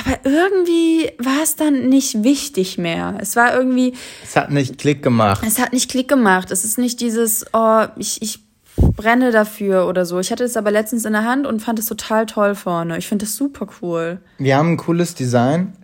[0.00, 3.18] Aber irgendwie war es dann nicht wichtig mehr.
[3.20, 3.94] Es war irgendwie.
[4.24, 5.44] Es hat nicht Klick gemacht.
[5.46, 6.50] Es hat nicht Klick gemacht.
[6.50, 8.40] Es ist nicht dieses, oh, ich, ich
[8.76, 10.18] brenne dafür oder so.
[10.18, 12.96] Ich hatte es aber letztens in der Hand und fand es total toll vorne.
[12.96, 14.20] Ich finde das super cool.
[14.38, 15.74] Wir haben ein cooles Design.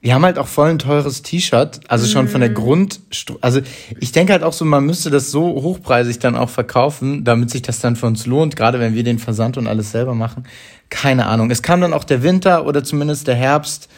[0.00, 2.54] Wir haben halt auch voll ein teures T-Shirt, also schon von der mhm.
[2.54, 3.00] Grund,
[3.40, 3.60] also
[3.98, 7.62] ich denke halt auch so, man müsste das so hochpreisig dann auch verkaufen, damit sich
[7.62, 10.44] das dann für uns lohnt, gerade wenn wir den Versand und alles selber machen.
[10.90, 11.50] Keine Ahnung.
[11.50, 13.88] Es kam dann auch der Winter oder zumindest der Herbst.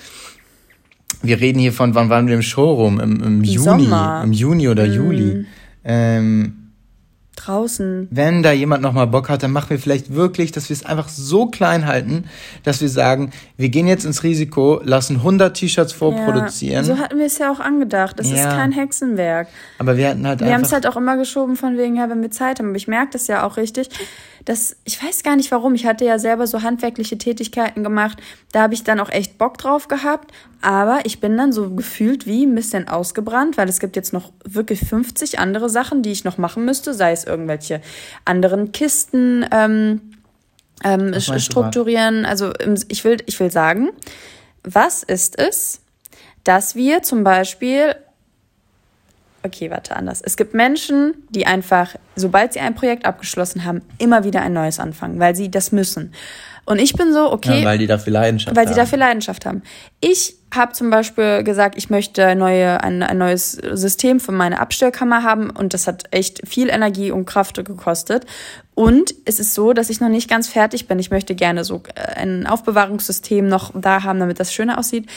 [1.20, 3.00] Wir reden hier von, wann waren wir im Showroom?
[3.00, 3.84] Im, im Juni.
[3.84, 4.22] Sommer.
[4.24, 4.92] Im Juni oder mm.
[4.92, 5.46] Juli.
[5.84, 6.57] Ähm,
[7.46, 8.08] draußen.
[8.10, 11.08] Wenn da jemand nochmal Bock hat, dann machen wir vielleicht wirklich, dass wir es einfach
[11.08, 12.24] so klein halten,
[12.64, 16.84] dass wir sagen, wir gehen jetzt ins Risiko, lassen 100 T-Shirts vorproduzieren.
[16.86, 18.20] Ja, so hatten wir es ja auch angedacht.
[18.20, 18.36] Es ja.
[18.36, 19.48] ist kein Hexenwerk.
[19.78, 22.22] Aber wir hatten halt Wir haben es halt auch immer geschoben von wegen, ja, wenn
[22.22, 22.68] wir Zeit haben.
[22.68, 23.88] Aber ich merke das ja auch richtig
[24.44, 28.18] das, ich weiß gar nicht warum, ich hatte ja selber so handwerkliche Tätigkeiten gemacht,
[28.52, 32.26] da habe ich dann auch echt Bock drauf gehabt, aber ich bin dann so gefühlt
[32.26, 36.24] wie ein bisschen ausgebrannt, weil es gibt jetzt noch wirklich 50 andere Sachen, die ich
[36.24, 37.80] noch machen müsste, sei es irgendwelche
[38.24, 40.00] anderen Kisten ähm,
[40.84, 42.24] ähm, strukturieren.
[42.24, 42.52] Also
[42.88, 43.90] ich will, ich will sagen,
[44.62, 45.80] was ist es,
[46.44, 47.94] dass wir zum Beispiel
[49.42, 50.20] okay, warte, anders.
[50.22, 54.80] Es gibt Menschen, die einfach, sobald sie ein Projekt abgeschlossen haben, immer wieder ein neues
[54.80, 56.12] anfangen, weil sie das müssen.
[56.68, 57.60] Und ich bin so, okay.
[57.60, 58.68] Ja, weil die dafür Leidenschaft weil haben.
[58.68, 59.62] Weil sie dafür Leidenschaft haben.
[60.00, 65.22] Ich habe zum Beispiel gesagt, ich möchte neue, ein, ein neues System für meine Abstellkammer
[65.22, 68.26] haben und das hat echt viel Energie und Kraft gekostet.
[68.74, 70.98] Und es ist so, dass ich noch nicht ganz fertig bin.
[70.98, 71.82] Ich möchte gerne so
[72.14, 75.08] ein Aufbewahrungssystem noch da haben, damit das schöner aussieht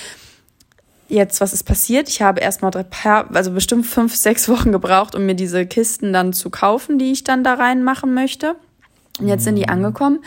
[1.11, 2.09] jetzt, was ist passiert?
[2.09, 6.13] Ich habe erstmal drei paar, also bestimmt fünf, sechs Wochen gebraucht, um mir diese Kisten
[6.13, 8.55] dann zu kaufen, die ich dann da reinmachen möchte.
[9.19, 9.69] Und jetzt sind die mhm.
[9.69, 10.23] angekommen.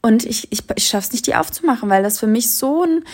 [0.00, 3.04] Und ich, ich, ich schaffe es nicht, die aufzumachen, weil das für mich so ein,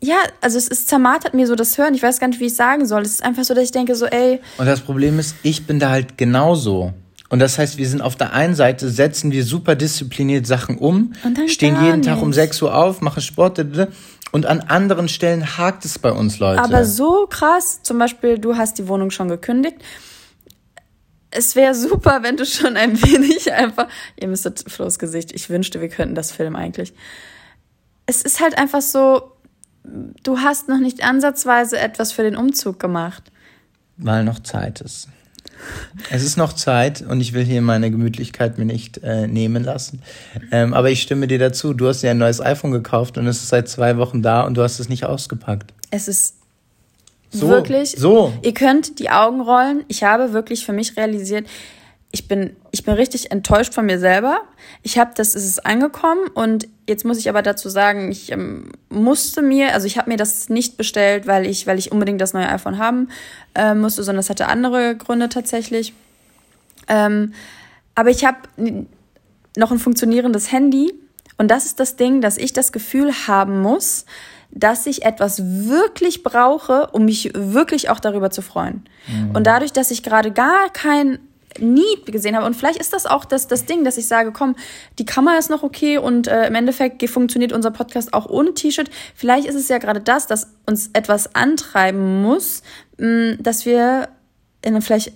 [0.00, 1.94] ja, also es ist zermartert mir so das Hören.
[1.94, 3.02] Ich weiß gar nicht, wie ich sagen soll.
[3.02, 4.40] Es ist einfach so, dass ich denke so, ey.
[4.58, 6.92] Und das Problem ist, ich bin da halt genauso.
[7.30, 11.14] Und das heißt, wir sind auf der einen Seite, setzen wir super diszipliniert Sachen um,
[11.48, 12.08] stehen jeden nicht.
[12.08, 13.58] Tag um 6 Uhr auf, machen Sport,
[14.34, 16.60] und an anderen Stellen hakt es bei uns, Leute.
[16.60, 19.76] Aber so krass, zum Beispiel, du hast die Wohnung schon gekündigt.
[21.30, 25.80] Es wäre super, wenn du schon ein wenig einfach, ihr müsstet Flo's Gesicht, ich wünschte,
[25.80, 26.94] wir könnten das filmen eigentlich.
[28.06, 29.36] Es ist halt einfach so,
[29.84, 33.30] du hast noch nicht ansatzweise etwas für den Umzug gemacht.
[33.98, 35.06] Weil noch Zeit ist.
[36.10, 40.02] Es ist noch Zeit und ich will hier meine Gemütlichkeit mir nicht äh, nehmen lassen.
[40.50, 41.74] Ähm, aber ich stimme dir dazu.
[41.74, 44.54] Du hast ja ein neues iPhone gekauft und es ist seit zwei Wochen da und
[44.54, 45.72] du hast es nicht ausgepackt.
[45.90, 46.36] Es ist
[47.30, 47.94] so, wirklich.
[47.96, 48.32] So.
[48.42, 49.84] Ihr könnt die Augen rollen.
[49.88, 51.46] Ich habe wirklich für mich realisiert,
[52.14, 54.42] ich bin, ich bin richtig enttäuscht von mir selber.
[54.82, 58.72] Ich habe das, ist es angekommen und jetzt muss ich aber dazu sagen, ich ähm,
[58.88, 62.32] musste mir, also ich habe mir das nicht bestellt, weil ich, weil ich unbedingt das
[62.32, 63.08] neue iPhone haben
[63.54, 65.94] äh, musste, sondern es hatte andere Gründe tatsächlich.
[66.88, 67.32] Ähm,
[67.94, 68.38] aber ich habe
[69.56, 70.92] noch ein funktionierendes Handy
[71.38, 74.04] und das ist das Ding, dass ich das Gefühl haben muss,
[74.50, 78.84] dass ich etwas wirklich brauche, um mich wirklich auch darüber zu freuen.
[79.08, 79.34] Mhm.
[79.34, 81.18] Und dadurch, dass ich gerade gar kein
[81.60, 82.46] nie gesehen habe.
[82.46, 84.56] Und vielleicht ist das auch das, das Ding, dass ich sage, komm,
[84.98, 88.90] die Kamera ist noch okay und äh, im Endeffekt funktioniert unser Podcast auch ohne T-Shirt.
[89.14, 92.62] Vielleicht ist es ja gerade das, dass uns etwas antreiben muss,
[92.98, 94.08] mh, dass wir
[94.62, 95.12] in vielleicht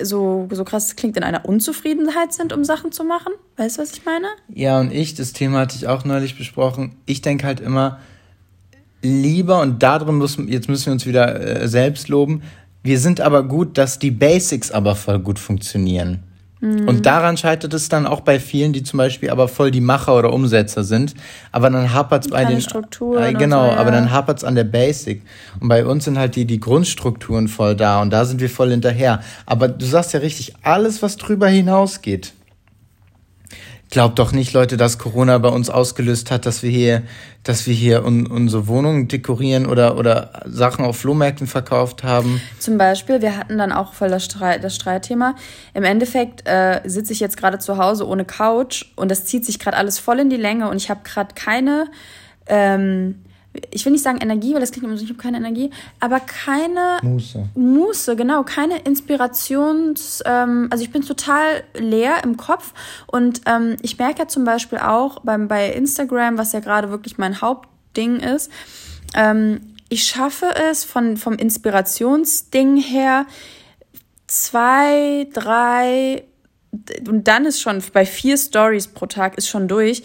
[0.00, 3.32] so, so krass klingt, in einer Unzufriedenheit sind, um Sachen zu machen.
[3.56, 4.26] Weißt du, was ich meine?
[4.48, 6.96] Ja, und ich, das Thema hatte ich auch neulich besprochen.
[7.04, 8.00] Ich denke halt immer,
[9.02, 12.42] lieber, und darin muss, jetzt müssen wir uns wieder äh, selbst loben,
[12.86, 16.22] wir sind aber gut, dass die Basics aber voll gut funktionieren.
[16.60, 16.88] Mhm.
[16.88, 20.16] Und daran scheitert es dann auch bei vielen, die zum Beispiel aber voll die Macher
[20.16, 21.14] oder Umsetzer sind.
[21.52, 23.22] Aber dann hapert es bei den Strukturen.
[23.22, 23.76] Äh, genau, so, ja.
[23.76, 25.22] aber dann hapert es an der Basic.
[25.60, 28.70] Und bei uns sind halt die, die Grundstrukturen voll da und da sind wir voll
[28.70, 29.20] hinterher.
[29.44, 32.32] Aber du sagst ja richtig, alles, was drüber hinausgeht,
[33.90, 37.02] glaube doch nicht, Leute, dass Corona bei uns ausgelöst hat, dass wir hier,
[37.42, 42.40] dass wir hier un, unsere Wohnungen dekorieren oder, oder Sachen auf Flohmärkten verkauft haben.
[42.58, 45.36] Zum Beispiel, wir hatten dann auch voll das, Streit, das Streitthema.
[45.74, 49.58] Im Endeffekt äh, sitze ich jetzt gerade zu Hause ohne Couch und das zieht sich
[49.58, 51.86] gerade alles voll in die Länge und ich habe gerade keine
[52.48, 53.16] ähm,
[53.70, 56.20] ich will nicht sagen Energie, weil das klingt immer so, ich habe keine Energie, aber
[56.20, 57.48] keine Muße.
[57.54, 62.72] Muße, genau, keine Inspirations, ähm, also ich bin total leer im Kopf
[63.06, 67.18] und ähm, ich merke ja zum Beispiel auch beim, bei Instagram, was ja gerade wirklich
[67.18, 68.50] mein Hauptding ist,
[69.14, 73.26] ähm, ich schaffe es von, vom Inspirationsding her,
[74.26, 76.24] zwei, drei,
[77.08, 80.02] und dann ist schon bei vier Stories pro Tag ist schon durch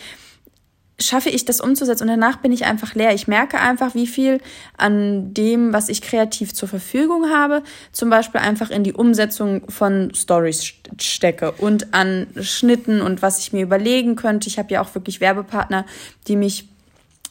[1.01, 3.13] schaffe ich das umzusetzen und danach bin ich einfach leer.
[3.13, 4.39] Ich merke einfach, wie viel
[4.77, 10.13] an dem, was ich kreativ zur Verfügung habe, zum Beispiel einfach in die Umsetzung von
[10.15, 14.47] Stories stecke und an Schnitten und was ich mir überlegen könnte.
[14.47, 15.85] Ich habe ja auch wirklich Werbepartner,
[16.27, 16.70] die mich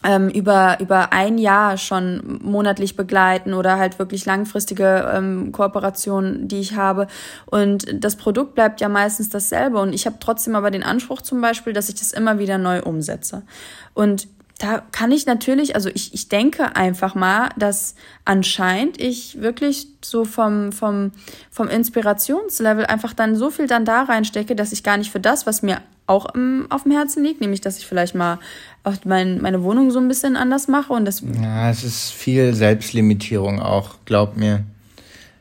[0.02, 6.60] ähm, über, über ein Jahr schon monatlich begleiten oder halt wirklich langfristige ähm, Kooperationen, die
[6.60, 7.06] ich habe.
[7.46, 9.78] Und das Produkt bleibt ja meistens dasselbe.
[9.78, 12.82] Und ich habe trotzdem aber den Anspruch zum Beispiel, dass ich das immer wieder neu
[12.82, 13.42] umsetze.
[13.92, 17.94] Und da kann ich natürlich, also ich, ich denke einfach mal, dass
[18.26, 21.12] anscheinend ich wirklich so vom, vom,
[21.50, 25.46] vom Inspirationslevel einfach dann so viel dann da reinstecke, dass ich gar nicht für das,
[25.46, 25.80] was mir
[26.10, 28.38] auch im, auf dem Herzen liegt, nämlich dass ich vielleicht mal
[28.82, 31.22] auch mein, meine Wohnung so ein bisschen anders mache und das.
[31.40, 34.64] Ja, es ist viel Selbstlimitierung auch, glaub mir.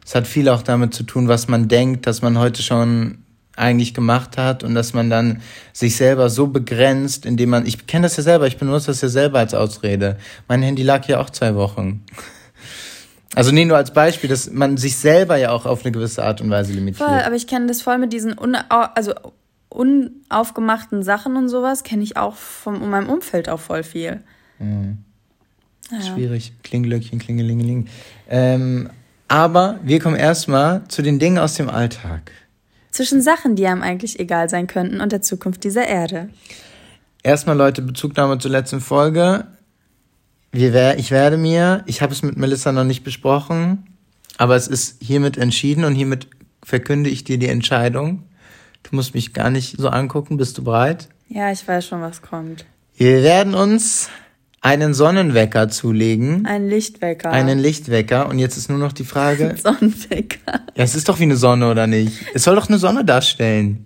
[0.05, 3.17] Es hat viel auch damit zu tun, was man denkt, dass man heute schon
[3.55, 5.41] eigentlich gemacht hat und dass man dann
[5.73, 9.10] sich selber so begrenzt, indem man, ich kenne das ja selber, ich benutze das ja
[9.10, 10.17] selber als Ausrede.
[10.47, 12.05] Mein Handy lag ja auch zwei Wochen.
[13.36, 16.41] Also nee, nur als Beispiel, dass man sich selber ja auch auf eine gewisse Art
[16.41, 17.08] und Weise limitiert.
[17.08, 19.13] Voll, aber ich kenne das voll mit diesen un also
[19.69, 24.21] unaufgemachten Sachen und sowas, kenne ich auch von meinem Umfeld auch voll viel.
[24.60, 24.99] Mhm.
[25.91, 26.01] Ja.
[26.01, 26.53] Schwierig.
[26.63, 27.88] Klingelöckchen, klingelingeling.
[28.29, 28.89] Ähm,
[29.27, 32.32] aber wir kommen erstmal zu den Dingen aus dem Alltag
[32.91, 36.29] zwischen Sachen, die einem eigentlich egal sein könnten und der Zukunft dieser Erde.
[37.23, 39.47] Erstmal, Leute, Bezugnahme zur letzten Folge.
[40.51, 43.86] Wir, ich werde mir, ich habe es mit Melissa noch nicht besprochen,
[44.38, 46.27] aber es ist hiermit entschieden und hiermit
[46.63, 48.23] verkünde ich dir die Entscheidung.
[48.83, 50.37] Du musst mich gar nicht so angucken.
[50.37, 51.09] Bist du bereit?
[51.27, 52.65] Ja, ich weiß schon, was kommt.
[52.95, 54.09] Wir werden uns
[54.61, 56.45] einen Sonnenwecker zulegen.
[56.45, 57.31] Einen Lichtwecker.
[57.31, 58.27] Einen Lichtwecker.
[58.27, 59.55] Und jetzt ist nur noch die Frage.
[59.61, 60.61] Sonnenwecker.
[60.75, 62.13] Ja, es ist doch wie eine Sonne, oder nicht?
[62.33, 63.85] Es soll doch eine Sonne darstellen.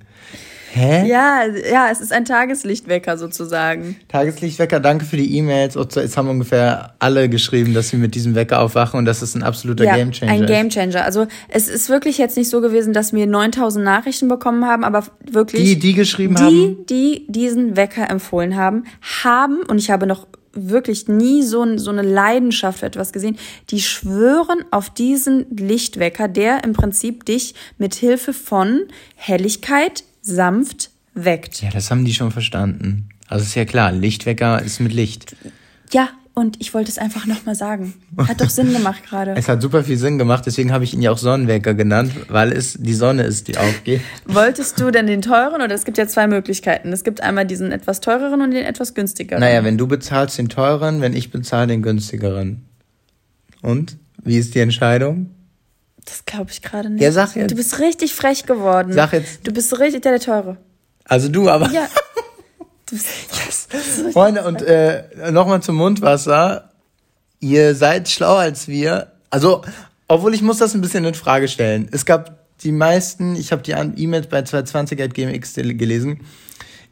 [0.75, 1.07] Hä?
[1.07, 3.95] Ja, ja, es ist ein Tageslichtwecker sozusagen.
[4.07, 5.75] Tageslichtwecker, danke für die E-Mails.
[5.75, 9.43] Jetzt haben ungefähr alle geschrieben, dass sie mit diesem Wecker aufwachen und dass es ein
[9.43, 11.05] absoluter ja, Gamechanger ein Gamechanger.
[11.05, 15.03] Also es ist wirklich jetzt nicht so gewesen, dass wir 9000 Nachrichten bekommen haben, aber
[15.29, 15.63] wirklich.
[15.63, 16.85] Die, die geschrieben die, haben?
[16.89, 18.85] Die, die diesen Wecker empfohlen haben,
[19.23, 23.37] haben, und ich habe noch wirklich nie so, so eine Leidenschaft für etwas gesehen.
[23.69, 28.81] Die schwören auf diesen Lichtwecker, der im Prinzip dich mit Hilfe von
[29.15, 31.61] Helligkeit sanft weckt.
[31.61, 33.09] Ja, das haben die schon verstanden.
[33.27, 35.35] Also ist ja klar, Lichtwecker ist mit Licht.
[35.91, 37.93] Ja, und ich wollte es einfach nochmal sagen.
[38.17, 39.33] Hat doch Sinn gemacht gerade.
[39.37, 42.51] Es hat super viel Sinn gemacht, deswegen habe ich ihn ja auch Sonnenwecker genannt, weil
[42.51, 44.01] es die Sonne ist, die aufgeht.
[44.25, 46.91] Wolltest du denn den teuren oder es gibt ja zwei Möglichkeiten.
[46.91, 49.41] Es gibt einmal diesen etwas teureren und den etwas günstigeren.
[49.41, 52.63] Naja, wenn du bezahlst den teuren, wenn ich bezahle den günstigeren.
[53.61, 53.97] Und?
[54.23, 55.29] Wie ist die Entscheidung?
[56.05, 57.01] Das glaube ich gerade nicht.
[57.01, 57.51] Ja, sag jetzt.
[57.51, 58.93] Du bist richtig frech geworden.
[58.93, 59.47] Sag jetzt.
[59.47, 60.57] Du bist richtig der, der teure.
[61.05, 61.69] Also du aber.
[61.71, 61.87] Ja.
[62.91, 63.67] yes.
[64.13, 66.69] Freunde, und äh, nochmal zum Mundwasser.
[67.39, 69.11] Ihr seid schlauer als wir.
[69.29, 69.63] Also,
[70.07, 71.89] obwohl ich muss das ein bisschen in Frage stellen.
[71.91, 76.21] Es gab die meisten, ich habe die E-Mails bei 220.gmx gelesen.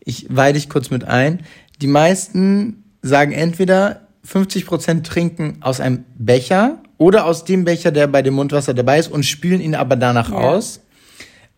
[0.04, 1.46] Ich weide dich kurz mit ein.
[1.82, 8.22] Die meisten sagen entweder 50% trinken aus einem Becher oder aus dem Becher, der bei
[8.22, 10.38] dem Mundwasser dabei ist und spülen ihn aber danach ja.
[10.38, 10.82] aus.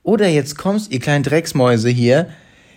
[0.02, 2.30] Oder jetzt kommst, ihr kleinen Drecksmäuse hier,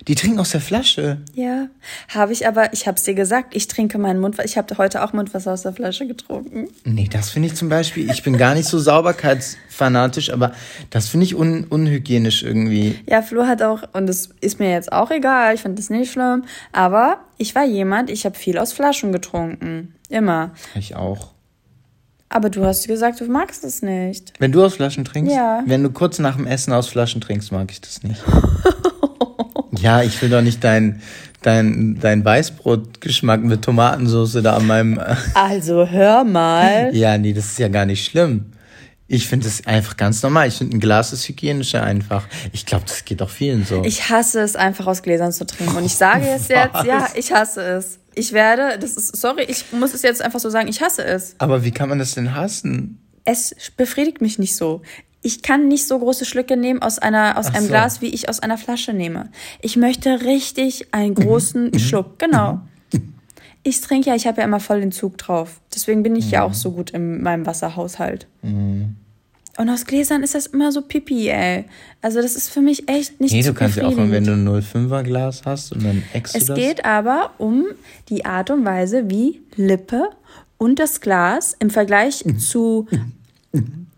[0.09, 1.19] die trinken aus der Flasche.
[1.35, 1.69] Ja,
[2.09, 4.49] habe ich aber, ich habe es dir gesagt, ich trinke meinen Mundwasser.
[4.49, 6.67] Ich habe heute auch Mundwasser aus der Flasche getrunken.
[6.85, 10.51] Nee, das finde ich zum Beispiel, ich bin gar nicht so sauberkeitsfanatisch, aber
[10.91, 12.99] das finde ich un unhygienisch irgendwie.
[13.09, 16.11] Ja, Flo hat auch, und das ist mir jetzt auch egal, ich finde das nicht
[16.11, 19.95] schlimm, aber ich war jemand, ich habe viel aus Flaschen getrunken.
[20.09, 20.51] Immer.
[20.75, 21.36] Ich auch.
[22.29, 24.33] Aber du hast gesagt, du magst es nicht.
[24.39, 25.35] Wenn du aus Flaschen trinkst?
[25.35, 25.63] Ja.
[25.67, 28.23] Wenn du kurz nach dem Essen aus Flaschen trinkst, mag ich das nicht.
[29.81, 31.03] Ja, ich will doch nicht dein,
[31.43, 35.01] dein, dein Weißbrotgeschmack mit Tomatensauce da an meinem.
[35.35, 36.91] Also hör mal.
[36.95, 38.47] ja, nee, das ist ja gar nicht schlimm.
[39.09, 40.49] Ich finde es einfach ganz normal.
[40.49, 42.27] Ich finde, ein Glas ist hygienischer einfach.
[42.53, 43.85] Ich glaube, das geht auch vielen so.
[43.85, 45.77] Ich hasse es, einfach aus Gläsern zu trinken.
[45.77, 48.01] Und ich sage es jetzt, ja, ich hasse es.
[48.19, 51.35] Ich werde, das ist, sorry, ich muss es jetzt einfach so sagen, ich hasse es.
[51.39, 52.99] Aber wie kann man das denn hassen?
[53.25, 54.81] Es befriedigt mich nicht so.
[55.23, 57.69] Ich kann nicht so große Schlücke nehmen aus einer aus Ach einem so.
[57.71, 59.31] Glas, wie ich aus einer Flasche nehme.
[59.61, 61.79] Ich möchte richtig einen großen Mhm.
[61.79, 62.19] Schluck.
[62.19, 62.61] Genau.
[63.65, 65.61] Ich trinke ja, ich habe ja immer voll den Zug drauf.
[65.75, 66.47] Deswegen bin ich ja Mhm.
[66.51, 68.29] auch so gut in meinem Wasserhaushalt.
[69.59, 71.65] Und aus Gläsern ist das immer so pipi, ey.
[72.03, 74.33] Also das ist für mich echt nicht Nee, zu du kannst ja auch, wenn du
[74.33, 76.57] ein 05er Glas hast und dann du Es das.
[76.57, 77.67] geht aber um
[78.09, 80.11] die Art und Weise, wie Lippe
[80.59, 82.87] und das Glas im Vergleich zu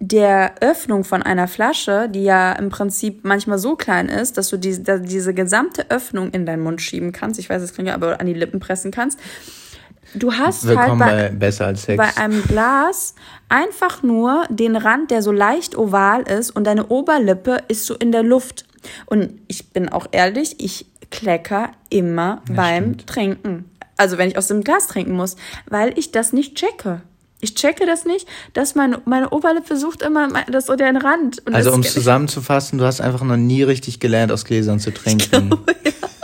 [0.01, 4.57] der Öffnung von einer Flasche, die ja im Prinzip manchmal so klein ist, dass du
[4.57, 7.40] die, da diese gesamte Öffnung in deinen Mund schieben kannst.
[7.40, 9.18] Ich weiß, es klingt ja, aber an die Lippen pressen kannst.
[10.14, 11.97] Du hast Willkommen halt bei Besser als Sex.
[11.97, 13.14] bei einem Glas
[13.49, 18.12] einfach nur den Rand, der so leicht oval ist und deine Oberlippe ist so in
[18.12, 18.64] der Luft.
[19.07, 23.71] Und ich bin auch ehrlich, ich klecker immer beim Trinken.
[23.97, 27.03] Also wenn ich aus dem Glas trinken muss, weil ich das nicht checke.
[27.40, 31.42] Ich checke das nicht, dass meine, meine Oberlippe sucht immer das so den Rand.
[31.53, 35.21] Also um es zusammenzufassen, du hast einfach noch nie richtig gelernt, aus Gläsern zu trinken.
[35.23, 35.59] Ich glaube,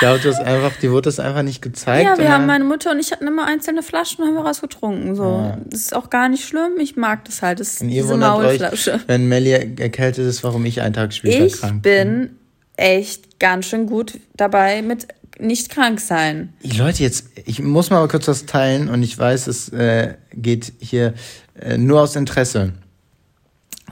[0.00, 2.04] du hast einfach, dir wurde das einfach nicht gezeigt.
[2.04, 5.14] Ja, wir haben meine Mutter und ich hatten immer einzelne Flaschen und haben wir rausgetrunken.
[5.16, 5.56] So.
[5.66, 6.78] Das ist auch gar nicht schlimm.
[6.78, 7.60] Ich mag das halt.
[7.60, 9.00] Das ist und diese wundert euch, Maulflasche.
[9.06, 12.36] wenn Melly erkältet ist, warum ich einen Tag später Ich krank bin
[12.76, 16.52] echt ganz schön gut dabei mit nicht krank sein.
[16.62, 20.72] Die Leute, jetzt, ich muss mal kurz was teilen und ich weiß, es äh, geht
[20.78, 21.14] hier
[21.60, 22.72] äh, nur aus Interesse.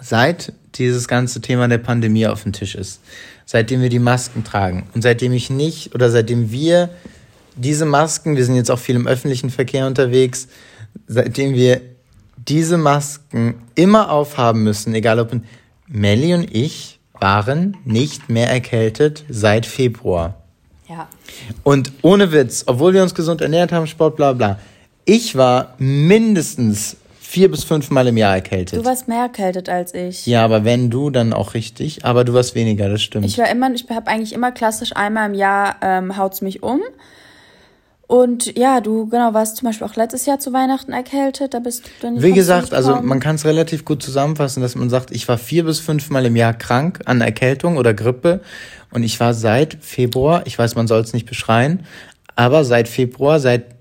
[0.00, 3.00] Seit dieses ganze Thema der Pandemie auf dem Tisch ist,
[3.44, 6.90] seitdem wir die Masken tragen und seitdem ich nicht oder seitdem wir
[7.56, 10.48] diese Masken, wir sind jetzt auch viel im öffentlichen Verkehr unterwegs,
[11.06, 11.80] seitdem wir
[12.36, 15.32] diese Masken immer aufhaben müssen, egal ob
[15.86, 20.42] Melly und ich waren nicht mehr erkältet seit Februar.
[20.88, 21.08] Ja.
[21.62, 24.58] Und ohne Witz, obwohl wir uns gesund ernährt haben, Sport, bla bla,
[25.04, 26.96] ich war mindestens
[27.34, 28.78] vier bis fünf Mal im Jahr erkältet.
[28.78, 30.24] Du warst mehr erkältet als ich.
[30.24, 32.04] ja, aber wenn du, dann auch richtig.
[32.04, 33.26] Aber du warst weniger, das stimmt.
[33.26, 36.80] Ich war immer, ich habe eigentlich immer klassisch einmal im Jahr ähm, haut's mich um.
[38.06, 41.54] Und ja, du genau warst zum Beispiel auch letztes Jahr zu Weihnachten erkältet.
[41.54, 44.88] Da bist du dann Wie gesagt, also man kann es relativ gut zusammenfassen, dass man
[44.88, 48.42] sagt, ich war vier bis fünf Mal im Jahr krank an Erkältung oder Grippe
[48.92, 51.84] und ich war seit Februar, ich weiß, man soll es nicht beschreien,
[52.36, 53.73] aber seit Februar, seit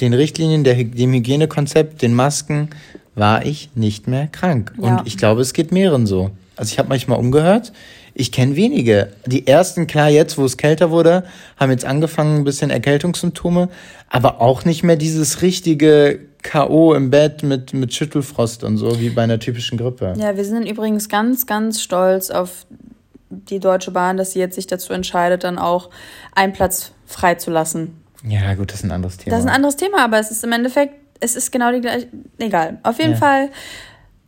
[0.00, 2.70] den Richtlinien, der, dem Hygienekonzept, den Masken,
[3.14, 4.72] war ich nicht mehr krank.
[4.80, 4.98] Ja.
[4.98, 6.30] Und ich glaube, es geht mehreren so.
[6.56, 7.72] Also ich habe manchmal umgehört.
[8.14, 9.12] Ich kenne wenige.
[9.26, 11.24] Die ersten, klar, jetzt, wo es kälter wurde,
[11.58, 13.68] haben jetzt angefangen, ein bisschen Erkältungssymptome,
[14.08, 16.94] aber auch nicht mehr dieses richtige K.O.
[16.94, 20.14] im Bett mit, mit Schüttelfrost und so, wie bei einer typischen Grippe.
[20.16, 22.66] Ja, wir sind übrigens ganz, ganz stolz auf
[23.28, 25.90] die Deutsche Bahn, dass sie jetzt sich dazu entscheidet, dann auch
[26.34, 27.94] einen Platz freizulassen.
[28.24, 29.34] Ja, gut, das ist ein anderes Thema.
[29.36, 32.08] Das ist ein anderes Thema, aber es ist im Endeffekt, es ist genau die gleiche.
[32.38, 32.78] Egal.
[32.82, 33.16] Auf jeden Ja.
[33.18, 33.50] Fall,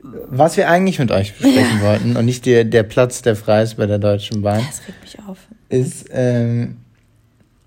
[0.02, 3.76] Was wir eigentlich mit euch besprechen wollten und nicht der, der Platz, der frei ist
[3.76, 5.38] bei der Deutschen Bahn, das regt mich auf.
[5.68, 6.76] ist ähm,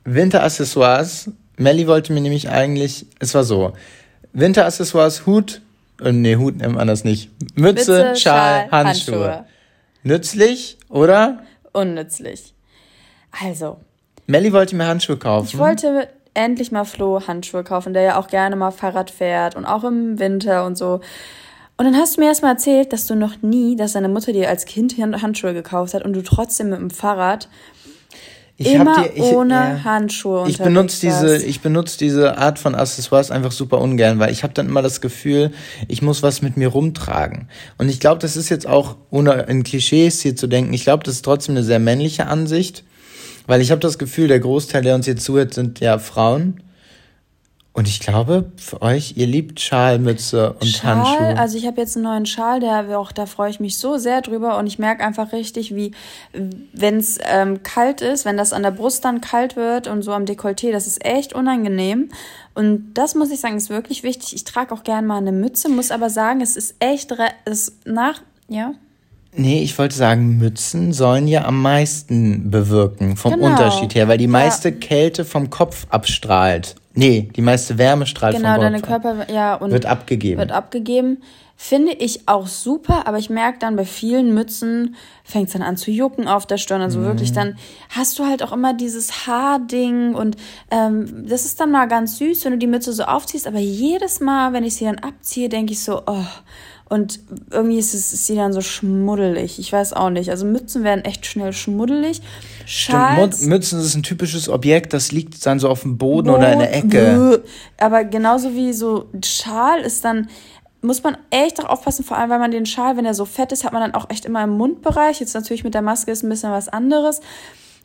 [0.06, 1.30] Winteraccessoires.
[1.58, 3.74] Melly wollte mir nämlich eigentlich, es war so,
[4.34, 5.62] Winteraccessoires, Hut,
[6.02, 9.16] äh, nee, Hut nennt man das nicht, Mütze, Mütze, Schal, Schal, Handschuhe.
[9.26, 9.46] Handschuhe.
[10.04, 11.44] Nützlich, oder?
[11.74, 12.54] Unnützlich.
[13.46, 13.80] Also,
[14.28, 15.48] Melly wollte mir Handschuhe kaufen.
[15.48, 19.66] ich wollte endlich mal Flo Handschuhe kaufen, der ja auch gerne mal Fahrrad fährt und
[19.66, 21.02] auch im Winter und so.
[21.78, 24.32] Und dann hast du mir erst mal erzählt, dass du noch nie, dass deine Mutter
[24.34, 27.50] dir als Kind Handschuhe gekauft hat und du trotzdem mit dem Fahrrad
[28.58, 29.84] Ich immer dir- ich- ohne ja.
[29.84, 34.44] Handschuhe Ich benutze diese, ich benutze diese Art von Accessoires einfach super ungern, weil ich
[34.44, 35.52] habe dann immer das Gefühl,
[35.88, 37.48] ich muss was mit mir rumtragen.
[37.80, 41.04] Und ich glaube, das ist jetzt auch, ohne in Klischees hier zu denken, ich glaube,
[41.04, 42.84] das ist trotzdem eine sehr männliche Ansicht,
[43.52, 46.64] weil ich habe das Gefühl, der Großteil, der uns jetzt zuhört, sind ja Frauen.
[47.74, 51.38] Und ich glaube, für euch, ihr liebt Schalmütze und Schal, Handschuhe.
[51.38, 54.22] also ich habe jetzt einen neuen Schal, der auch, da freue ich mich so sehr
[54.22, 55.92] drüber und ich merke einfach richtig, wie
[56.32, 60.14] wenn es ähm, kalt ist, wenn das an der Brust dann kalt wird und so
[60.14, 62.08] am Dekolleté, das ist echt unangenehm.
[62.54, 64.34] Und das muss ich sagen, ist wirklich wichtig.
[64.34, 68.22] Ich trage auch gern mal eine Mütze, muss aber sagen, es ist echt, es nach,
[68.48, 68.76] ja.
[69.34, 73.48] Nee, ich wollte sagen, Mützen sollen ja am meisten bewirken, vom Genau.
[73.48, 74.30] Unterschied her, weil die Ja.
[74.32, 76.76] meiste Kälte vom Kopf abstrahlt.
[76.94, 78.90] Nee, die meiste Wärme strahlt Genau, vom deine Kopf.
[78.90, 80.40] Körper, ja, und Wird abgegeben.
[80.40, 81.20] wird abgegeben.
[81.56, 85.78] Finde ich auch super, aber ich merke dann bei vielen Mützen fängt es dann an
[85.78, 86.82] zu jucken auf der Stirn.
[86.82, 87.04] Also Mhm.
[87.06, 87.56] wirklich, dann
[87.90, 90.36] hast du halt auch immer dieses Haarding und
[90.72, 94.20] ähm, das ist dann mal ganz süß, wenn du die Mütze so aufziehst, aber jedes
[94.20, 96.26] Mal, wenn ich sie dann abziehe, denke ich so, oh.
[96.92, 97.22] Und
[97.52, 99.60] irgendwie ist, es, ist sie dann so schmuddelig.
[99.60, 100.30] Ich weiß auch nicht.
[100.30, 102.22] Also Mützen werden echt schnell schmuddelig.
[102.66, 106.36] Schals, Stimmt, Mützen ist ein typisches Objekt, das liegt dann so auf dem Boden Bo
[106.36, 107.44] oder in der Ecke.
[107.78, 110.28] Aber genauso wie so Schal ist dann,
[110.82, 113.54] muss man echt auch aufpassen, vor allem weil man den Schal, wenn er so fett
[113.54, 115.22] ist, hat man dann auch echt immer im Mundbereich.
[115.22, 117.22] Jetzt natürlich mit der Maske ist ein bisschen was anderes.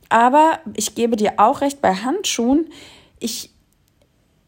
[0.08, 2.66] Aber ich gebe dir auch recht, bei Handschuhen,
[3.20, 3.52] ich,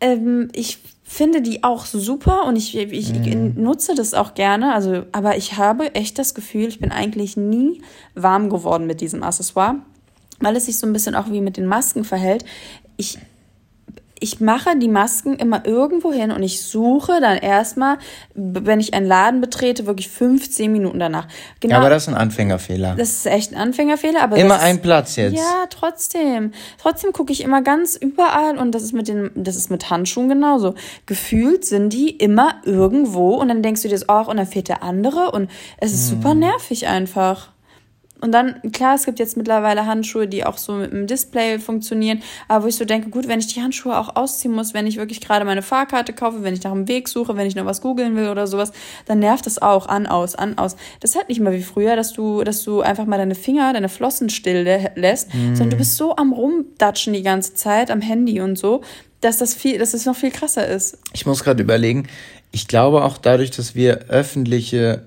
[0.00, 0.80] ähm, ich
[1.10, 3.54] finde die auch super und ich, ich mhm.
[3.56, 4.74] nutze das auch gerne.
[4.74, 7.80] Also, aber ich habe echt das Gefühl, ich bin eigentlich nie
[8.14, 9.76] warm geworden mit diesem Accessoire,
[10.40, 12.44] weil es sich so ein bisschen auch wie mit den Masken verhält.
[12.98, 13.18] Ich
[14.20, 17.98] ich mache die Masken immer irgendwo hin und ich suche dann erstmal,
[18.34, 21.26] wenn ich einen Laden betrete, wirklich 15 Minuten danach.
[21.60, 22.94] Genau, ja, aber das ist ein Anfängerfehler.
[22.96, 25.36] Das ist echt ein Anfängerfehler, aber immer ein Platz jetzt.
[25.36, 26.52] Ja, trotzdem.
[26.78, 30.28] Trotzdem gucke ich immer ganz überall und das ist mit den, das ist mit Handschuhen
[30.28, 30.74] genauso.
[31.06, 34.82] Gefühlt sind die immer irgendwo und dann denkst du dir, ach, und dann fehlt der
[34.82, 36.16] andere und es ist hm.
[36.16, 37.48] super nervig einfach.
[38.20, 42.22] Und dann, klar, es gibt jetzt mittlerweile Handschuhe, die auch so mit dem Display funktionieren,
[42.48, 44.96] aber wo ich so denke, gut, wenn ich die Handschuhe auch ausziehen muss, wenn ich
[44.96, 47.80] wirklich gerade meine Fahrkarte kaufe, wenn ich nach einem Weg suche, wenn ich noch was
[47.80, 48.72] googeln will oder sowas,
[49.06, 50.76] dann nervt das auch an, aus, an, aus.
[51.00, 53.72] Das ist halt nicht mehr wie früher, dass du, dass du einfach mal deine Finger,
[53.72, 54.66] deine Flossen still
[54.96, 55.54] lässt, mhm.
[55.54, 58.82] sondern du bist so am Rumdatschen die ganze Zeit, am Handy und so,
[59.20, 60.98] dass das viel, dass es das noch viel krasser ist.
[61.12, 62.08] Ich muss gerade überlegen,
[62.50, 65.04] ich glaube auch dadurch, dass wir öffentliche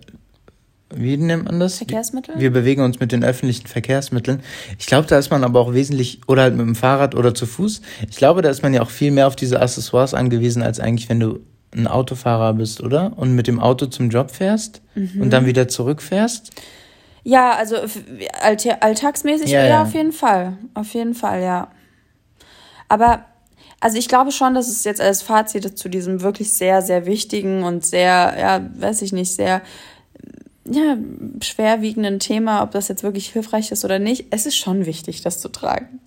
[0.95, 1.77] wie nennt man das?
[1.77, 2.35] Verkehrsmittel?
[2.37, 4.41] Wir bewegen uns mit den öffentlichen Verkehrsmitteln.
[4.79, 7.45] Ich glaube, da ist man aber auch wesentlich, oder halt mit dem Fahrrad oder zu
[7.45, 7.81] Fuß.
[8.09, 11.09] Ich glaube, da ist man ja auch viel mehr auf diese Accessoires angewiesen, als eigentlich,
[11.09, 11.39] wenn du
[11.73, 13.13] ein Autofahrer bist, oder?
[13.15, 15.21] Und mit dem Auto zum Job fährst mhm.
[15.21, 16.51] und dann wieder zurückfährst.
[17.23, 17.75] Ja, also
[18.41, 20.57] alltagsmäßig ja, ja, auf jeden Fall.
[20.73, 21.69] Auf jeden Fall, ja.
[22.89, 23.25] Aber
[23.79, 27.63] also ich glaube schon, dass es jetzt als Fazit zu diesem wirklich sehr, sehr wichtigen
[27.63, 29.61] und sehr, ja, weiß ich nicht, sehr
[30.65, 30.97] ja,
[31.41, 35.39] schwerwiegenden Thema, ob das jetzt wirklich hilfreich ist oder nicht, es ist schon wichtig, das
[35.39, 35.99] zu tragen.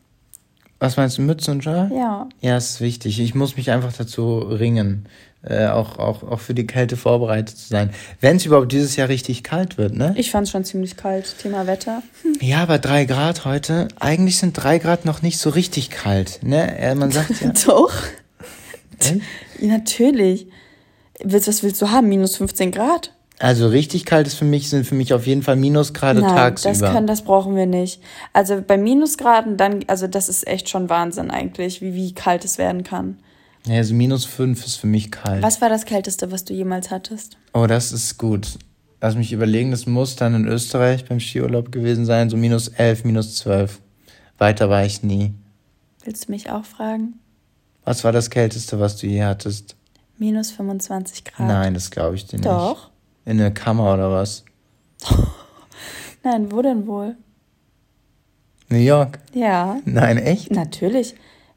[0.79, 1.91] Was meinst du, Mütze und Schal?
[1.95, 2.29] Ja.
[2.41, 3.21] Ja, es ist wichtig.
[3.21, 5.09] Ich muss mich einfach dazu ringen,
[5.43, 7.91] äh, auch, auch, auch für die Kälte vorbereitet zu sein.
[8.21, 10.15] Wenn es überhaupt dieses Jahr richtig kalt wird, ne?
[10.17, 12.03] Ich fand es schon ziemlich kalt, Thema Wetter.
[12.23, 12.35] Hm.
[12.41, 16.79] Ja, aber drei Grad heute, eigentlich sind drei Grad noch nicht so richtig kalt, ne?
[16.79, 17.53] Äh, man sagt ja.
[17.67, 17.95] Doch.
[19.01, 19.21] Äh?
[19.65, 20.49] Natürlich.
[21.23, 22.09] Was willst du haben?
[22.09, 23.13] Minus 15 Grad?
[23.45, 26.73] Also richtig kalt ist für mich, sind für mich auf jeden Fall Minusgrade Nein, tagsüber.
[26.73, 28.01] Das können, das brauchen wir nicht.
[28.33, 32.57] Also bei Minusgraden dann, also das ist echt schon Wahnsinn eigentlich, wie, wie kalt es
[32.57, 33.19] werden kann.
[33.67, 35.43] Ja, also minus fünf ist für mich kalt.
[35.43, 37.37] Was war das Kälteste, was du jemals hattest?
[37.53, 38.59] Oh, das ist gut.
[39.03, 43.05] Lass mich überlegen, das muss dann in Österreich beim Skiurlaub gewesen sein, so minus elf,
[43.05, 43.83] minus zwölf.
[44.39, 45.35] Weiter war ich nie.
[46.03, 47.21] Willst du mich auch fragen?
[47.85, 49.77] Was war das Kälteste, was du je hattest?
[50.17, 51.47] Minus 25 Grad.
[51.47, 52.47] Nein, das glaube ich dir nicht.
[52.47, 52.94] Doch.
[53.25, 54.45] In der Kammer oder was?
[56.23, 57.17] Nein, wo denn wohl?
[58.69, 59.19] New York?
[59.33, 59.79] Ja.
[59.85, 60.51] Nein, echt?
[60.51, 61.15] Natürlich.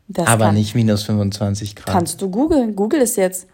[0.08, 1.94] Das Aber kann, nicht minus 25 Grad.
[1.94, 2.76] Kannst du googeln.
[2.76, 3.48] Google es jetzt.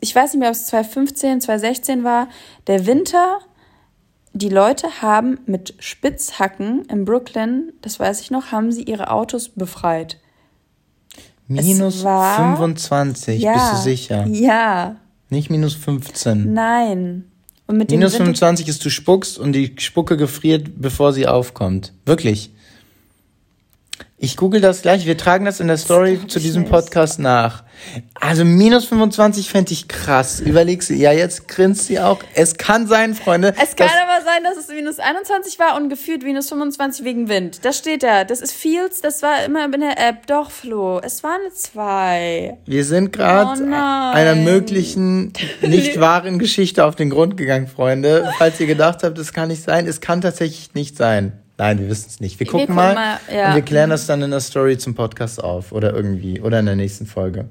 [0.00, 2.28] Ich weiß nicht mehr, ob es 2015, 2016 war.
[2.66, 3.38] Der Winter,
[4.32, 9.48] die Leute haben mit Spitzhacken in Brooklyn, das weiß ich noch, haben sie ihre Autos
[9.48, 10.18] befreit.
[11.48, 14.26] Minus war, 25, ja, bist du sicher?
[14.26, 14.96] Ja.
[15.30, 16.52] Nicht minus 15.
[16.52, 17.30] Nein.
[17.66, 21.92] Und mit Minus 25 ist, du spuckst und die Spucke gefriert, bevor sie aufkommt.
[22.04, 22.50] Wirklich.
[24.18, 25.04] Ich google das gleich.
[25.04, 26.72] Wir tragen das in der Story zu diesem nicht.
[26.72, 27.64] Podcast nach.
[28.14, 30.40] Also minus 25 fände ich krass.
[30.40, 32.20] Überlegst du, ja, jetzt grinst sie auch.
[32.32, 33.54] Es kann sein, Freunde.
[33.62, 37.62] Es kann aber sein, dass es minus 21 war und gefühlt minus 25 wegen Wind.
[37.66, 38.24] Das steht da.
[38.24, 40.26] Das ist Fields, das war immer in der App.
[40.26, 40.98] Doch, Flo.
[40.98, 42.56] Es waren zwei.
[42.64, 48.32] Wir sind gerade oh einer möglichen, nicht wahren Geschichte auf den Grund gegangen, Freunde.
[48.38, 51.34] Falls ihr gedacht habt, es kann nicht sein, es kann tatsächlich nicht sein.
[51.58, 52.38] Nein, wir wissen es nicht.
[52.38, 53.48] Wir gucken, wir mal, mal ja.
[53.48, 56.66] und wir klären das dann in der Story zum Podcast auf oder irgendwie oder in
[56.66, 57.46] der nächsten Folge.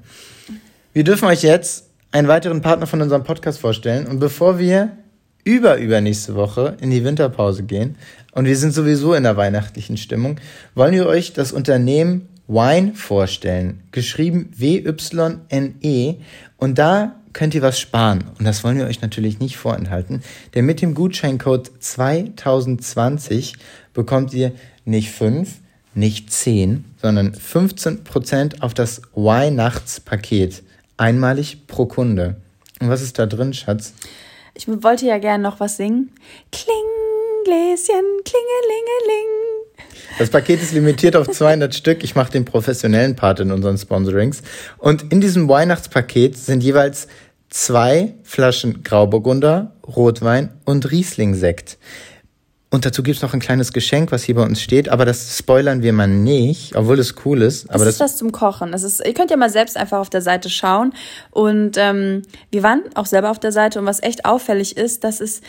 [0.92, 4.96] Wir dürfen euch jetzt einen weiteren Partner von unserem Podcast vorstellen und bevor wir
[5.44, 7.96] über übernächste Woche in die Winterpause gehen
[8.32, 10.40] und wir sind sowieso in der weihnachtlichen Stimmung,
[10.74, 16.14] wollen wir euch das Unternehmen Wine vorstellen, geschrieben W-Y-N-E
[16.58, 18.24] und da könnt ihr was sparen.
[18.38, 20.22] Und das wollen wir euch natürlich nicht vorenthalten.
[20.54, 23.56] Denn mit dem Gutscheincode 2020
[23.96, 24.52] bekommt ihr
[24.84, 25.48] nicht 5,
[25.94, 30.62] nicht 10, sondern 15% auf das Weihnachtspaket.
[30.96, 32.36] Einmalig pro Kunde.
[32.80, 33.94] Und was ist da drin, Schatz?
[34.54, 36.10] Ich wollte ja gerne noch was singen.
[36.52, 36.74] Kling,
[37.44, 39.66] Gläschen, klingelingeling.
[40.18, 42.04] Das Paket ist limitiert auf 200 Stück.
[42.04, 44.42] Ich mache den professionellen Part in unseren Sponsorings.
[44.78, 47.08] Und in diesem Weihnachtspaket sind jeweils
[47.48, 51.78] zwei Flaschen Grauburgunder, Rotwein und Riesling-Sekt.
[52.76, 55.82] Und dazu gibt's noch ein kleines Geschenk, was hier bei uns steht, aber das spoilern
[55.82, 57.70] wir mal nicht, obwohl es cool ist.
[57.70, 58.70] Aber das ist das zum Kochen.
[58.70, 60.92] Das ist, ihr könnt ja mal selbst einfach auf der Seite schauen.
[61.30, 62.20] Und ähm,
[62.50, 65.40] wir waren auch selber auf der Seite und was echt auffällig ist, dass es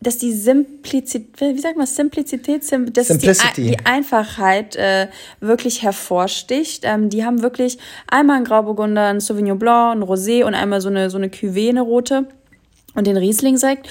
[0.00, 3.62] dass die Simplizität, wie sagt man, Simplizität, Sim, dass Simplicity.
[3.62, 5.08] Die, die Einfachheit äh,
[5.40, 6.82] wirklich hervorsticht.
[6.84, 10.90] Ähm, die haben wirklich einmal einen Grauburgunder, einen Sauvignon Blanc, einen Rosé und einmal so
[10.90, 12.26] eine, so eine Cuvée, eine rote
[12.94, 13.88] und den Riesling-Sekt.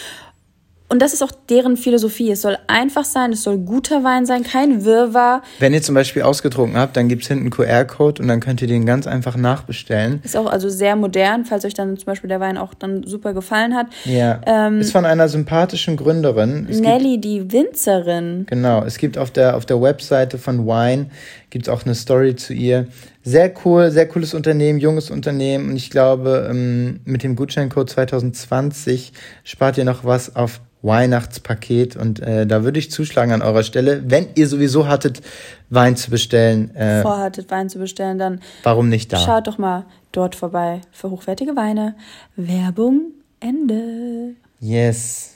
[0.89, 2.31] Und das ist auch deren Philosophie.
[2.31, 5.41] Es soll einfach sein, es soll guter Wein sein, kein Wirrwarr.
[5.59, 8.69] Wenn ihr zum Beispiel ausgetrunken habt, dann gibt's hinten einen QR-Code und dann könnt ihr
[8.69, 10.21] den ganz einfach nachbestellen.
[10.23, 13.33] Ist auch also sehr modern, falls euch dann zum Beispiel der Wein auch dann super
[13.33, 13.87] gefallen hat.
[14.05, 14.39] Ja.
[14.45, 16.67] Ähm, ist von einer sympathischen Gründerin.
[16.69, 18.45] Es Nelly, gibt, die Winzerin.
[18.49, 18.83] Genau.
[18.83, 21.07] Es gibt auf der, auf der Webseite von Wine
[21.49, 22.87] gibt's auch eine Story zu ihr.
[23.23, 25.69] Sehr cool, sehr cooles Unternehmen, junges Unternehmen.
[25.69, 29.11] Und ich glaube, ähm, mit dem Gutscheincode 2020
[29.43, 34.03] spart ihr noch was auf Weihnachtspaket und äh, da würde ich zuschlagen an eurer Stelle,
[34.07, 35.21] wenn ihr sowieso hattet,
[35.69, 36.73] Wein zu bestellen.
[36.75, 39.17] Äh, Vorhattet, Wein zu bestellen, dann warum nicht da?
[39.17, 41.95] Schaut doch mal dort vorbei für hochwertige Weine.
[42.35, 44.35] Werbung Ende.
[44.59, 45.33] Yes.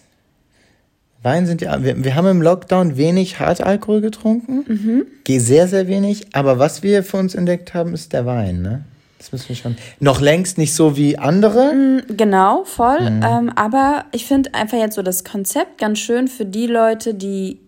[1.24, 4.66] Wein sind ja, wir, wir haben im Lockdown wenig Hartalkohol getrunken.
[4.68, 5.06] Mhm.
[5.40, 6.36] Sehr, sehr wenig.
[6.36, 8.86] Aber was wir für uns entdeckt haben, ist der Wein, ne?
[9.22, 9.76] Das müssen wir schon.
[10.00, 11.74] Noch längst nicht so wie andere.
[11.76, 13.00] Mm, genau, voll.
[13.02, 13.24] Mhm.
[13.24, 17.60] Ähm, aber ich finde einfach jetzt so das Konzept ganz schön für die Leute, die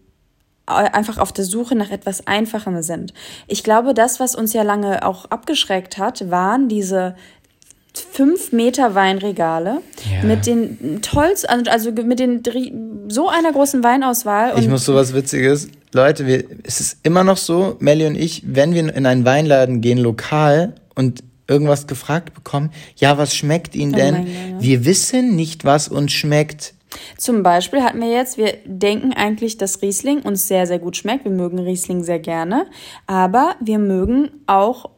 [0.65, 3.13] einfach auf der Suche nach etwas Einfachem sind.
[3.47, 7.15] Ich glaube, das, was uns ja lange auch abgeschreckt hat, waren diese
[7.93, 10.23] fünf Meter Weinregale ja.
[10.23, 12.41] mit den tollsten, also, also mit den
[13.09, 14.57] so einer großen Weinauswahl.
[14.57, 15.67] ich muss so was Witziges.
[15.93, 19.81] Leute, wir, es ist immer noch so, Melly und ich, wenn wir in einen Weinladen
[19.81, 24.15] gehen, lokal und irgendwas gefragt bekommen, ja, was schmeckt Ihnen oh denn?
[24.15, 26.73] Oh wir wissen nicht, was uns schmeckt.
[27.17, 31.25] Zum Beispiel hatten wir jetzt, wir denken eigentlich, dass Riesling uns sehr, sehr gut schmeckt.
[31.25, 32.67] Wir mögen Riesling sehr gerne,
[33.07, 34.89] aber wir mögen auch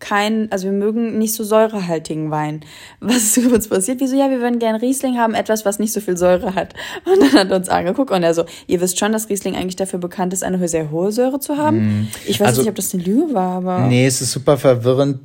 [0.00, 2.60] kein, also wir mögen nicht so säurehaltigen Wein.
[3.00, 4.00] Was ist uns passiert?
[4.00, 4.16] Wieso?
[4.16, 6.74] Ja, wir würden gerne Riesling haben, etwas, was nicht so viel Säure hat.
[7.06, 9.76] Und dann hat er uns angeguckt und er so, ihr wisst schon, dass Riesling eigentlich
[9.76, 11.78] dafür bekannt ist, eine sehr hohe Säure zu haben.
[12.02, 12.08] Mm.
[12.26, 13.86] Ich weiß also, nicht, ob das eine Lüge war, aber.
[13.86, 15.20] Nee, es ist super verwirrend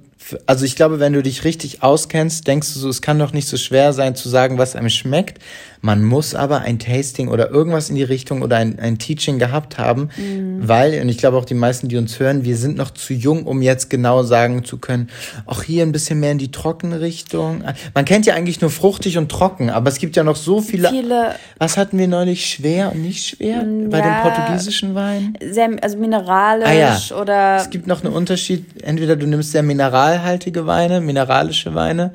[0.45, 3.47] also ich glaube, wenn du dich richtig auskennst, denkst du so, es kann doch nicht
[3.47, 5.39] so schwer sein zu sagen, was einem schmeckt.
[5.81, 9.77] Man muss aber ein Tasting oder irgendwas in die Richtung oder ein, ein Teaching gehabt
[9.77, 10.67] haben, mhm.
[10.67, 13.45] weil, und ich glaube auch die meisten, die uns hören, wir sind noch zu jung,
[13.45, 15.09] um jetzt genau sagen zu können,
[15.45, 17.63] auch hier ein bisschen mehr in die trockene Richtung.
[17.93, 20.89] Man kennt ja eigentlich nur fruchtig und trocken, aber es gibt ja noch so viele.
[20.89, 22.45] viele was hatten wir neulich?
[22.45, 23.57] Schwer und nicht schwer?
[23.57, 25.33] Ja, bei dem portugiesischen Wein?
[25.41, 27.21] Sehr, also mineralisch ah, ja.
[27.21, 27.57] oder.
[27.57, 28.65] Es gibt noch einen Unterschied.
[28.83, 29.63] Entweder du nimmst sehr
[30.09, 32.13] mineralhaltige Weine, mineralische Weine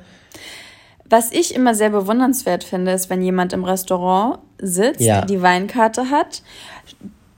[1.07, 5.21] was ich immer sehr bewundernswert finde, ist, wenn jemand im Restaurant sitzt, ja.
[5.21, 6.43] die Weinkarte hat,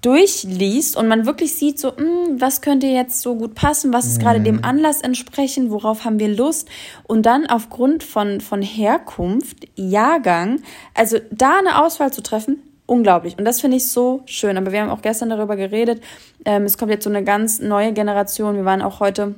[0.03, 4.07] durchliest und man wirklich sieht, so, mh, hm, was könnte jetzt so gut passen, was
[4.07, 4.23] ist mhm.
[4.23, 6.69] gerade dem Anlass entsprechend, worauf haben wir Lust
[7.03, 10.63] und dann aufgrund von, von Herkunft, Jahrgang,
[10.95, 13.37] also da eine Auswahl zu treffen, unglaublich.
[13.37, 14.57] Und das finde ich so schön.
[14.57, 16.03] Aber wir haben auch gestern darüber geredet.
[16.45, 18.57] Ähm, es kommt jetzt so eine ganz neue Generation.
[18.57, 19.35] Wir waren auch heute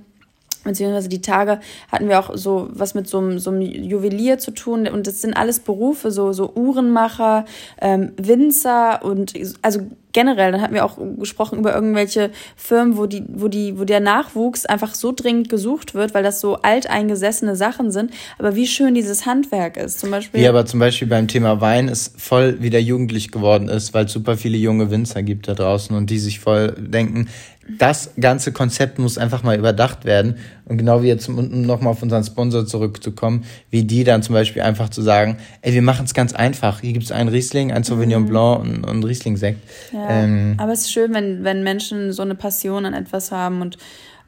[0.64, 4.50] beziehungsweise die Tage hatten wir auch so was mit so einem, so einem Juwelier zu
[4.50, 7.44] tun und das sind alles Berufe, so, so Uhrenmacher,
[7.80, 9.80] ähm, Winzer und also
[10.12, 14.00] generell, dann hatten wir auch gesprochen über irgendwelche Firmen, wo die, wo die, wo der
[14.00, 18.12] Nachwuchs einfach so dringend gesucht wird, weil das so alteingesessene Sachen sind.
[18.38, 20.40] Aber wie schön dieses Handwerk ist, zum Beispiel.
[20.40, 24.12] Ja, aber zum Beispiel beim Thema Wein ist voll wieder jugendlich geworden ist, weil es
[24.12, 27.28] super viele junge Winzer gibt da draußen und die sich voll denken,
[27.76, 30.36] das ganze Konzept muss einfach mal überdacht werden.
[30.64, 34.62] Und genau wie jetzt, um nochmal auf unseren Sponsor zurückzukommen, wie die dann zum Beispiel
[34.62, 36.80] einfach zu sagen, ey, wir machen es ganz einfach.
[36.80, 38.28] Hier gibt es einen Riesling, ein Sauvignon mhm.
[38.28, 39.58] Blanc und, und Riesling-Sekt.
[39.92, 43.60] Ja, ähm, aber es ist schön, wenn, wenn Menschen so eine Passion an etwas haben
[43.60, 43.76] und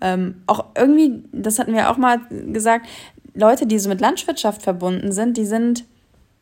[0.03, 2.20] ähm, auch irgendwie, das hatten wir auch mal
[2.53, 2.86] gesagt,
[3.34, 5.84] Leute, die so mit Landwirtschaft verbunden sind, die sind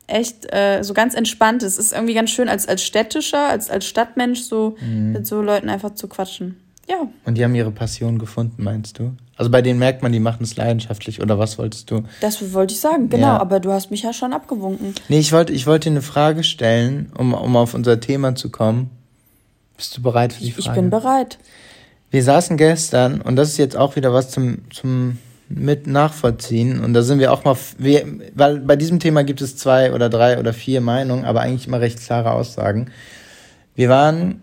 [0.07, 1.63] echt äh, so ganz entspannt.
[1.63, 5.13] Es ist irgendwie ganz schön als, als städtischer, als, als Stadtmensch so mhm.
[5.13, 6.57] mit so Leuten einfach zu quatschen.
[6.89, 7.07] Ja.
[7.25, 9.13] Und die haben ihre Passion gefunden, meinst du?
[9.37, 12.03] Also bei denen merkt man, die machen es leidenschaftlich, oder was wolltest du?
[12.21, 13.41] Das wollte ich sagen, genau, ja.
[13.41, 14.95] aber du hast mich ja schon abgewunken.
[15.09, 18.51] Nee, ich wollte, ich wollte dir eine Frage stellen, um, um auf unser Thema zu
[18.51, 18.91] kommen.
[19.77, 20.69] Bist du bereit für die Frage?
[20.69, 21.39] Ich bin bereit.
[22.11, 25.19] Wir saßen gestern, und das ist jetzt auch wieder was zum, zum
[25.49, 26.83] mit nachvollziehen.
[26.83, 30.09] Und da sind wir auch mal, wir, weil bei diesem Thema gibt es zwei oder
[30.09, 32.91] drei oder vier Meinungen, aber eigentlich immer recht klare Aussagen.
[33.75, 34.43] Wir waren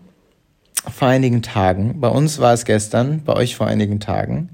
[0.90, 4.50] vor einigen Tagen, bei uns war es gestern, bei euch vor einigen Tagen,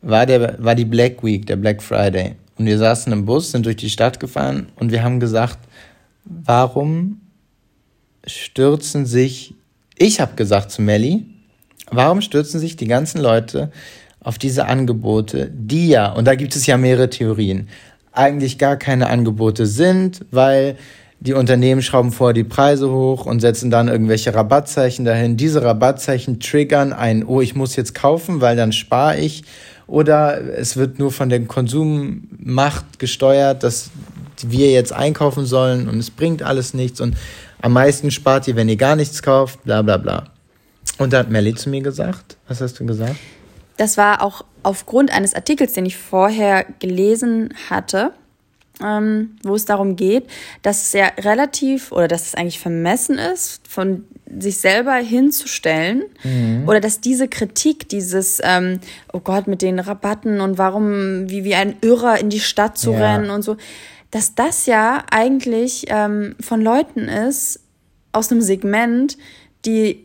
[0.00, 2.34] war, der, war die Black Week, der Black Friday.
[2.58, 5.58] Und wir saßen im Bus, sind durch die Stadt gefahren und wir haben gesagt,
[6.24, 7.20] warum
[8.26, 9.54] stürzen sich,
[9.96, 11.26] ich habe gesagt zu Melli,
[11.90, 13.72] warum stürzen sich die ganzen Leute
[14.20, 17.68] auf diese Angebote, die ja, und da gibt es ja mehrere Theorien,
[18.12, 20.76] eigentlich gar keine Angebote sind, weil
[21.24, 25.36] die Unternehmen schrauben vorher die Preise hoch und setzen dann irgendwelche Rabattzeichen dahin.
[25.36, 29.44] Diese Rabattzeichen triggern ein, oh, ich muss jetzt kaufen, weil dann spare ich.
[29.86, 33.90] Oder es wird nur von der Konsummacht gesteuert, dass
[34.44, 37.16] wir jetzt einkaufen sollen und es bringt alles nichts und
[37.60, 40.24] am meisten spart ihr, wenn ihr gar nichts kauft, bla bla bla.
[40.98, 43.14] Und da hat Melly zu mir gesagt, was hast du gesagt?
[43.76, 48.12] Das war auch aufgrund eines Artikels, den ich vorher gelesen hatte
[48.82, 50.28] ähm, wo es darum geht,
[50.62, 54.04] dass es ja relativ oder dass es eigentlich vermessen ist, von
[54.38, 56.64] sich selber hinzustellen mhm.
[56.66, 58.80] oder dass diese Kritik, dieses, ähm,
[59.12, 62.92] oh Gott, mit den Rabatten und warum, wie, wie ein Irrer in die Stadt zu
[62.92, 63.12] ja.
[63.12, 63.56] rennen und so,
[64.10, 67.60] dass das ja eigentlich ähm, von Leuten ist
[68.12, 69.16] aus einem Segment,
[69.64, 70.01] die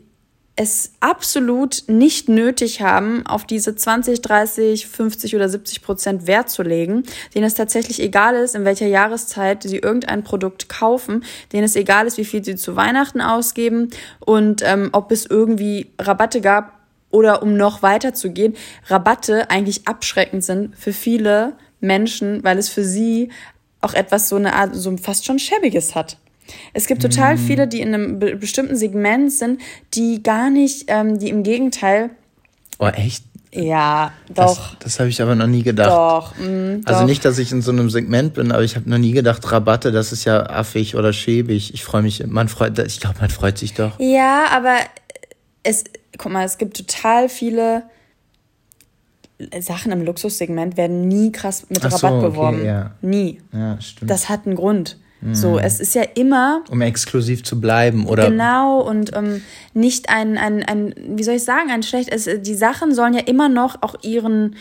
[0.58, 6.64] es absolut nicht nötig haben, auf diese 20, 30, 50 oder 70 Prozent Wert zu
[6.64, 7.04] legen,
[7.36, 12.08] denen es tatsächlich egal ist, in welcher Jahreszeit sie irgendein Produkt kaufen, denen es egal
[12.08, 13.90] ist, wie viel sie zu Weihnachten ausgeben
[14.20, 16.74] und ähm, ob es irgendwie Rabatte gab
[17.12, 18.56] oder um noch weiter zu gehen,
[18.88, 23.30] Rabatte eigentlich abschreckend sind für viele Menschen, weil es für sie
[23.80, 26.18] auch etwas so eine Art, so fast schon schäbiges hat.
[26.74, 27.40] Es gibt total mhm.
[27.40, 29.62] viele, die in einem be bestimmten Segment sind,
[29.94, 32.12] die gar nicht, ähm, die im Gegenteil.
[32.80, 33.24] Oh, echt?
[33.54, 34.76] Ja, doch.
[34.76, 35.90] Das, das habe ich aber noch nie gedacht.
[35.90, 36.36] Doch.
[36.38, 37.08] Mh, also doch.
[37.08, 39.92] nicht, dass ich in so einem Segment bin, aber ich habe noch nie gedacht, Rabatte,
[39.92, 41.74] das ist ja affig oder schäbig.
[41.74, 44.00] Ich freue mich, man freut, ich glaube, man freut sich doch.
[44.00, 44.76] Ja, aber
[45.64, 45.86] es,
[46.18, 47.84] guck mal, es gibt total viele
[49.60, 52.66] Sachen im Luxussegment werden nie krass mit Rabatt so, okay, beworben.
[52.66, 52.92] Ja.
[53.02, 53.42] Nie.
[53.54, 54.10] Ja, stimmt.
[54.10, 54.98] Das hat einen Grund.
[55.32, 55.60] So, mhm.
[55.60, 56.64] es ist ja immer.
[56.70, 58.30] Um exklusiv zu bleiben, oder?
[58.30, 59.42] Genau, und ähm,
[59.74, 62.10] nicht ein, ein, ein, wie soll ich sagen, ein schlecht.
[62.12, 64.56] Es, die Sachen sollen ja immer noch auch ihren,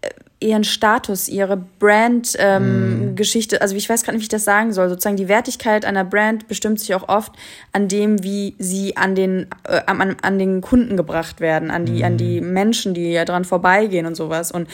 [0.00, 0.08] äh,
[0.40, 3.62] ihren Status, ihre Brand-Geschichte, ähm, mm.
[3.62, 4.88] also ich weiß gerade nicht, wie ich das sagen soll.
[4.88, 7.32] Sozusagen die Wertigkeit einer Brand bestimmt sich auch oft
[7.72, 12.00] an dem, wie sie an den, äh, an, an den Kunden gebracht werden, an die,
[12.00, 12.04] mm.
[12.06, 14.52] an die Menschen, die ja dran vorbeigehen und sowas.
[14.52, 14.68] Und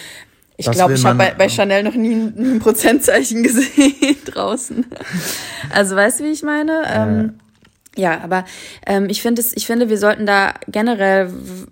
[0.57, 4.87] ich glaube, ich habe bei, bei Chanel noch nie ein, ein Prozentzeichen gesehen draußen.
[5.71, 6.83] Also weißt du, wie ich meine?
[6.87, 7.41] Ähm,
[7.97, 8.45] ja, aber
[8.87, 11.31] ähm, ich finde es, ich finde, wir sollten da generell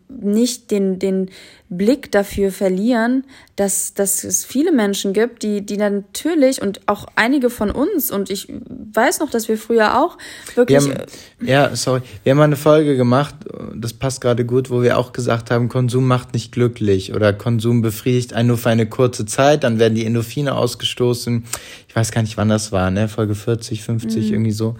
[0.08, 1.30] nicht den, den
[1.68, 3.24] Blick dafür verlieren,
[3.56, 8.30] dass, dass es viele Menschen gibt, die, die natürlich und auch einige von uns und
[8.30, 8.46] ich
[8.94, 10.18] weiß noch, dass wir früher auch
[10.54, 10.78] wirklich.
[10.78, 10.94] Haben,
[11.40, 12.02] ja, sorry.
[12.22, 13.34] Wir haben mal eine Folge gemacht,
[13.74, 17.82] das passt gerade gut, wo wir auch gesagt haben, Konsum macht nicht glücklich oder Konsum
[17.82, 21.44] befriedigt einen nur für eine kurze Zeit, dann werden die Endorphine ausgestoßen.
[21.88, 23.08] Ich weiß gar nicht, wann das war, ne?
[23.08, 24.32] Folge 40, 50, mhm.
[24.32, 24.76] irgendwie so.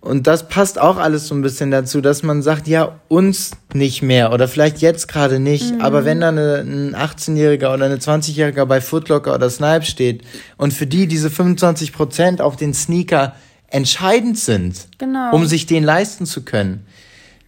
[0.00, 4.00] Und das passt auch alles so ein bisschen dazu, dass man sagt, ja, uns nicht
[4.00, 5.80] mehr oder vielleicht jetzt gerade nicht, mhm.
[5.80, 10.22] aber wenn da eine, ein 18-Jähriger oder eine 20-Jähriger bei Footlocker oder Snipe steht
[10.56, 13.34] und für die diese 25 Prozent auf den Sneaker
[13.66, 15.34] entscheidend sind, genau.
[15.34, 16.86] um sich den leisten zu können,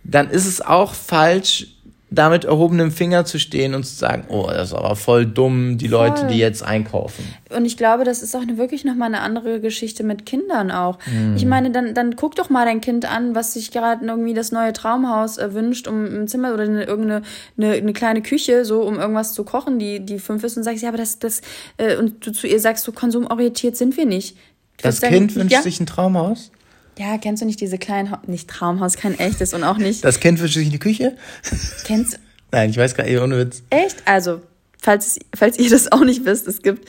[0.03, 1.69] dann ist es auch falsch,
[2.11, 5.89] damit erhobenem Finger zu stehen und zu sagen, oh, das ist aber voll dumm, die
[5.89, 6.09] voll.
[6.09, 7.25] Leute, die jetzt einkaufen.
[7.55, 10.99] Und ich glaube, das ist auch eine, wirklich nochmal eine andere Geschichte mit Kindern auch.
[11.07, 11.37] Mm.
[11.37, 14.51] Ich meine, dann, dann guck doch mal dein Kind an, was sich gerade irgendwie das
[14.51, 17.23] neue Traumhaus äh, wünscht, um ein Zimmer oder eine, irgendeine
[17.57, 20.83] eine, eine kleine Küche, so um irgendwas zu kochen, die, die fünf ist und sagst,
[20.83, 21.43] ja, aber das, das,
[21.77, 24.37] äh, und du zu ihr sagst, so konsumorientiert sind wir nicht.
[24.83, 25.63] Das Kind wünscht ja?
[25.63, 26.51] sich ein Traumhaus?
[27.01, 30.05] Ja, kennst du nicht diese kleinen, nicht Traumhaus, kein echtes und auch nicht.
[30.05, 31.17] Das kennt in die Küche?
[31.85, 32.19] Kennst du?
[32.53, 33.63] Nein, ich weiß gar nicht, ohne Witz.
[33.71, 34.03] Echt?
[34.05, 34.43] Also,
[34.77, 36.87] falls, falls ihr das auch nicht wisst, es gibt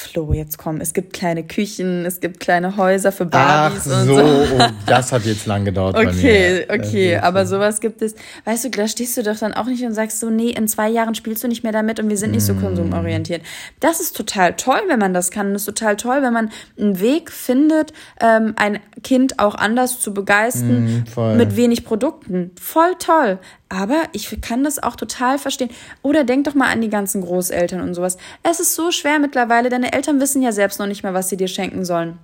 [0.00, 4.14] Flo, jetzt komm, es gibt kleine Küchen, es gibt kleine Häuser für Barbies Ach so,
[4.14, 4.54] und so.
[4.54, 6.84] Oh, das hat jetzt lang gedauert okay, bei mir.
[6.84, 8.14] Okay, aber sowas gibt es.
[8.44, 10.88] Weißt du, da stehst du doch dann auch nicht und sagst so, nee, in zwei
[10.88, 12.60] Jahren spielst du nicht mehr damit und wir sind nicht so mm.
[12.60, 13.42] konsumorientiert.
[13.80, 15.52] Das ist total toll, wenn man das kann.
[15.56, 20.14] Es ist total toll, wenn man einen Weg findet, ähm, ein Kind auch anders zu
[20.14, 22.52] begeistern mm, mit wenig Produkten.
[22.60, 23.40] Voll toll.
[23.68, 25.70] Aber ich kann das auch total verstehen.
[26.02, 28.16] Oder denk doch mal an die ganzen Großeltern und sowas.
[28.42, 31.36] Es ist so schwer mittlerweile, deine Eltern wissen ja selbst noch nicht mehr, was sie
[31.36, 32.18] dir schenken sollen.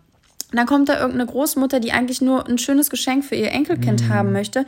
[0.50, 4.02] Und dann kommt da irgendeine Großmutter, die eigentlich nur ein schönes Geschenk für ihr Enkelkind
[4.02, 4.08] mhm.
[4.08, 4.64] haben möchte.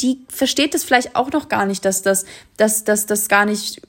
[0.00, 2.24] Die versteht das vielleicht auch noch gar nicht, dass das,
[2.56, 3.80] dass, dass das gar nicht,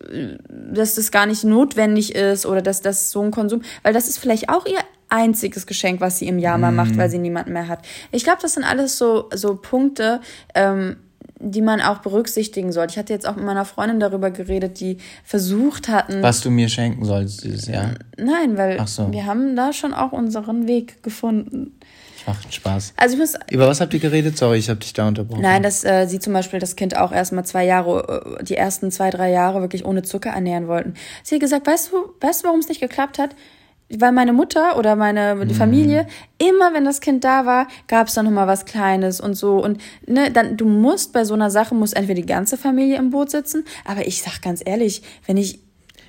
[0.49, 4.19] dass das gar nicht notwendig ist oder dass das so ein Konsum, weil das ist
[4.19, 4.79] vielleicht auch ihr
[5.09, 6.97] einziges Geschenk, was sie im Jahr mal macht, mhm.
[6.97, 7.85] weil sie niemanden mehr hat.
[8.11, 10.21] Ich glaube, das sind alles so, so Punkte,
[10.53, 10.97] ähm,
[11.39, 12.91] die man auch berücksichtigen sollte.
[12.91, 16.21] Ich hatte jetzt auch mit meiner Freundin darüber geredet, die versucht hatten.
[16.21, 17.95] Was du mir schenken sollst dieses Jahr.
[18.17, 19.11] Nein, weil so.
[19.11, 21.79] wir haben da schon auch unseren Weg gefunden.
[22.25, 22.93] Macht Spaß.
[22.97, 24.37] Also ich muss, Über was habt ihr geredet?
[24.37, 25.41] Sorry, ich habe dich da unterbrochen.
[25.41, 28.91] Nein, dass äh, sie zum Beispiel das Kind auch erstmal zwei Jahre, äh, die ersten
[28.91, 30.93] zwei, drei Jahre wirklich ohne Zucker ernähren wollten.
[31.23, 33.35] Sie hat gesagt, weißt du, weißt du, warum es nicht geklappt hat?
[33.97, 36.47] Weil meine Mutter oder meine die Familie mhm.
[36.47, 39.63] immer wenn das Kind da war gab es dann noch mal was Kleines und so
[39.63, 43.09] und ne dann du musst bei so einer Sache muss entweder die ganze Familie im
[43.09, 45.59] Boot sitzen aber ich sag ganz ehrlich wenn ich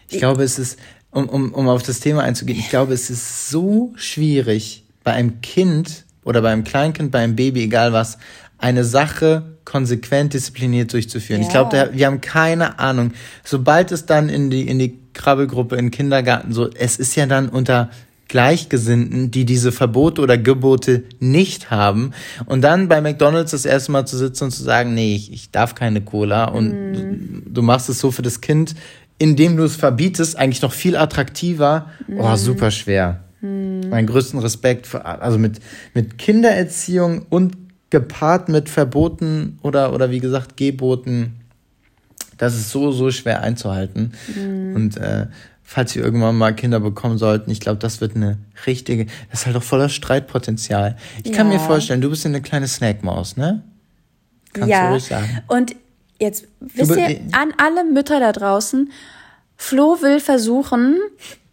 [0.08, 0.78] ich glaube es ist
[1.10, 5.40] um, um, um auf das Thema einzugehen ich glaube es ist so schwierig bei einem
[5.40, 8.18] Kind oder bei einem Kleinkind bei einem Baby egal was
[8.58, 11.42] eine Sache konsequent diszipliniert durchzuführen.
[11.42, 11.46] Ja.
[11.46, 13.12] Ich glaube, wir haben keine Ahnung.
[13.44, 17.48] Sobald es dann in die, in die Krabbelgruppe, in Kindergarten, so, es ist ja dann
[17.48, 17.90] unter
[18.30, 22.12] Gleichgesinnten, die diese Verbote oder Gebote nicht haben.
[22.46, 25.50] Und dann bei McDonalds das erste Mal zu sitzen und zu sagen, nee, ich, ich
[25.50, 26.92] darf keine Cola und mm.
[26.92, 28.76] du, du machst es so für das Kind,
[29.18, 31.90] indem du es verbietest, eigentlich noch viel attraktiver.
[32.06, 32.20] Mm.
[32.20, 33.24] Oh, super schwer.
[33.40, 33.88] Mm.
[33.88, 35.58] Meinen größten Respekt für, also mit,
[35.94, 37.56] mit Kindererziehung und
[37.90, 41.39] gepaart mit Verboten oder, oder wie gesagt Geboten,
[42.40, 44.12] das ist so, so schwer einzuhalten.
[44.34, 44.74] Mhm.
[44.74, 45.26] Und äh,
[45.62, 49.46] falls wir irgendwann mal Kinder bekommen sollten, ich glaube, das wird eine richtige, das ist
[49.46, 50.96] halt auch voller Streitpotenzial.
[51.22, 51.36] Ich ja.
[51.36, 53.62] kann mir vorstellen, du bist eine kleine Snackmaus, ne?
[54.54, 54.86] Kannst ja.
[54.86, 55.42] du ruhig sagen.
[55.48, 55.76] Und
[56.18, 58.90] jetzt wisst ihr, an alle Mütter da draußen,
[59.58, 60.96] Flo will versuchen,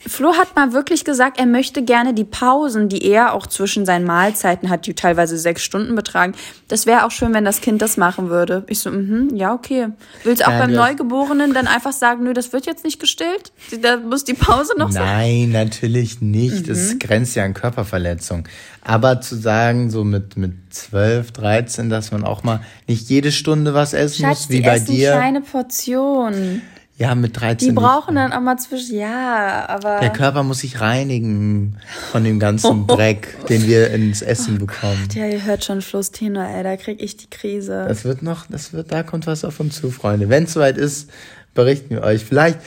[0.06, 4.06] Flo hat mal wirklich gesagt, er möchte gerne die Pausen, die er auch zwischen seinen
[4.06, 6.34] Mahlzeiten hat, die teilweise sechs Stunden betragen.
[6.68, 8.64] Das wäre auch schön, wenn das Kind das machen würde.
[8.68, 9.88] Ich so, mhm, ja, okay.
[10.24, 13.52] Willst du auch beim Neugeborenen dann einfach sagen, nö, das wird jetzt nicht gestillt?
[13.82, 15.04] Da muss die Pause noch sein?
[15.04, 16.68] Nein, natürlich nicht.
[16.68, 16.68] Mhm.
[16.68, 18.48] Das grenzt ja an Körperverletzung.
[18.82, 23.74] Aber zu sagen, so mit, mit 12, 13, dass man auch mal nicht jede Stunde
[23.74, 25.14] was essen Schatz, muss, wie bei dir.
[25.14, 26.62] kleine Portionen.
[26.98, 27.70] Ja, mit 13.
[27.70, 30.00] Die brauchen dann auch mal zwischen, ja, aber.
[30.00, 31.78] Der Körper muss sich reinigen
[32.12, 35.04] von dem ganzen Dreck, den wir ins Essen oh bekommen.
[35.08, 37.86] Gott, ja, ihr hört schon Fluss Tenor, ey, da krieg ich die Krise.
[37.88, 40.30] Das wird noch, das wird, da kommt was auf uns zu, Freunde.
[40.30, 41.12] Wenn es soweit ist,
[41.54, 42.26] berichten wir euch.
[42.26, 42.60] Vielleicht,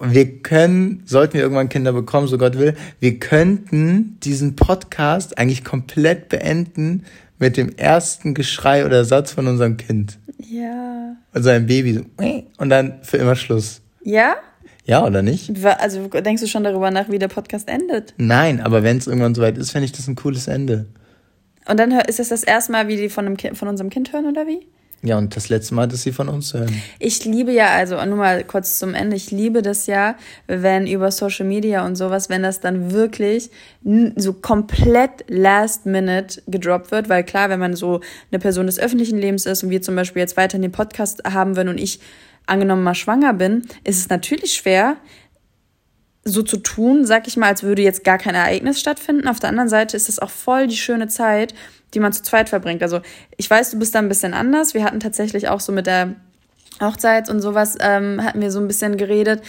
[0.00, 5.64] wir können, sollten wir irgendwann Kinder bekommen, so Gott will, wir könnten diesen Podcast eigentlich
[5.64, 7.04] komplett beenden
[7.38, 10.18] mit dem ersten Geschrei oder Satz von unserem Kind.
[10.38, 11.16] Ja.
[11.32, 12.02] Also ein Baby so,
[12.58, 13.80] und dann für immer Schluss.
[14.02, 14.36] Ja?
[14.84, 15.52] Ja, oder nicht?
[15.64, 18.14] Also denkst du schon darüber nach, wie der Podcast endet?
[18.16, 20.86] Nein, aber wenn es irgendwann soweit ist, fände ich das ein cooles Ende.
[21.68, 24.12] Und dann ist das das erste Mal, wie die von, einem kind, von unserem Kind
[24.12, 24.66] hören, oder wie?
[25.02, 26.82] Ja, und das letzte Mal, dass sie von uns hören.
[26.98, 30.16] Ich liebe ja, also nur mal kurz zum Ende, ich liebe das ja,
[30.48, 33.50] wenn über Social Media und sowas, wenn das dann wirklich
[34.16, 38.00] so komplett last minute gedroppt wird, weil klar, wenn man so
[38.32, 41.22] eine Person des öffentlichen Lebens ist und wir zum Beispiel jetzt weiter in den Podcast
[41.24, 42.00] haben würden und ich
[42.46, 44.96] angenommen mal schwanger bin, ist es natürlich schwer,
[46.24, 49.28] so zu tun, sag ich mal, als würde jetzt gar kein Ereignis stattfinden.
[49.28, 51.54] Auf der anderen Seite ist es auch voll die schöne Zeit,
[51.94, 52.82] die man zu zweit verbringt.
[52.82, 53.00] Also
[53.36, 54.74] ich weiß, du bist da ein bisschen anders.
[54.74, 56.14] Wir hatten tatsächlich auch so mit der
[56.80, 59.42] Hochzeit und sowas, ähm, hatten wir so ein bisschen geredet.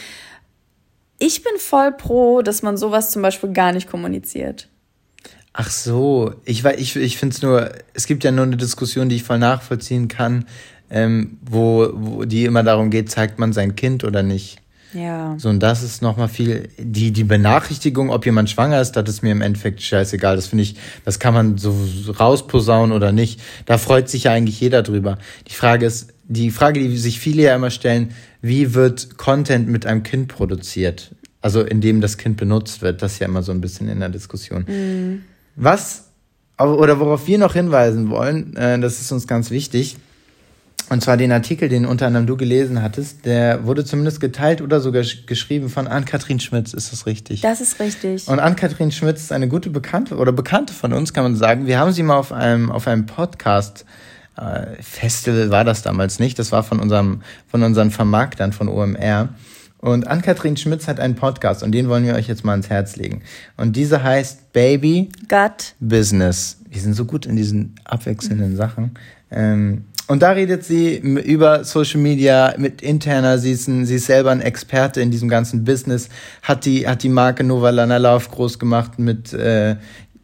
[1.20, 4.70] Ich bin voll pro, dass man sowas zum Beispiel gar nicht kommuniziert.
[5.52, 9.18] Ach so, ich, ich, ich finde es nur, es gibt ja nur eine Diskussion, die
[9.18, 10.46] ich voll nachvollziehen kann,
[10.90, 14.62] ähm, wo, wo die immer darum geht, zeigt man sein Kind oder nicht.
[14.94, 15.36] Ja.
[15.38, 19.22] So, und das ist nochmal viel, die, die Benachrichtigung, ob jemand schwanger ist, das ist
[19.22, 20.36] mir im Endeffekt scheißegal.
[20.36, 20.76] Das finde ich,
[21.06, 21.76] das kann man so
[22.20, 23.40] rausposaunen oder nicht.
[23.66, 25.18] Da freut sich ja eigentlich jeder drüber.
[25.48, 28.12] Die Frage ist, die Frage, die sich viele ja immer stellen,
[28.42, 31.12] wie wird Content mit einem Kind produziert?
[31.42, 34.10] Also, indem das Kind benutzt wird, das ist ja immer so ein bisschen in der
[34.10, 34.66] Diskussion.
[34.68, 35.22] Mhm.
[35.56, 36.10] Was,
[36.58, 39.98] oder worauf wir noch hinweisen wollen, äh, das ist uns ganz wichtig,
[40.90, 44.82] und zwar den Artikel, den unter anderem du gelesen hattest, der wurde zumindest geteilt oder
[44.82, 47.42] sogar geschrieben von Ann-Kathrin Schmitz, ist das richtig?
[47.42, 48.28] Das ist richtig.
[48.28, 51.68] Und Ann-Kathrin Schmitz ist eine gute Bekannte oder Bekannte von uns, kann man sagen.
[51.68, 53.86] Wir haben sie mal auf einem, auf einem Podcast
[54.36, 59.30] äh, Festival war das damals nicht, das war von unserem, von unseren Vermarktern von OMR.
[59.82, 62.98] Und Ann-Kathrin Schmitz hat einen Podcast und den wollen wir euch jetzt mal ans Herz
[62.98, 63.22] legen.
[63.56, 66.58] Und dieser heißt Baby Gut Business.
[66.70, 68.96] Wir sind so gut in diesen abwechselnden Sachen.
[69.32, 74.08] Ähm, und da redet sie über Social Media mit interner, sie ist, ein, sie ist
[74.08, 76.10] selber ein Experte in diesem ganzen Business,
[76.42, 79.76] hat die, hat die Marke Nova Lana Lauf groß gemacht mit, äh,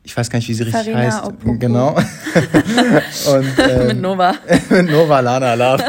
[0.05, 1.25] ich weiß gar nicht, wie sie richtig Farina heißt.
[1.25, 1.57] Opoku.
[1.57, 1.95] Genau.
[1.95, 4.35] und, ähm, mit Nova.
[4.69, 5.83] mit Nova Lana Love.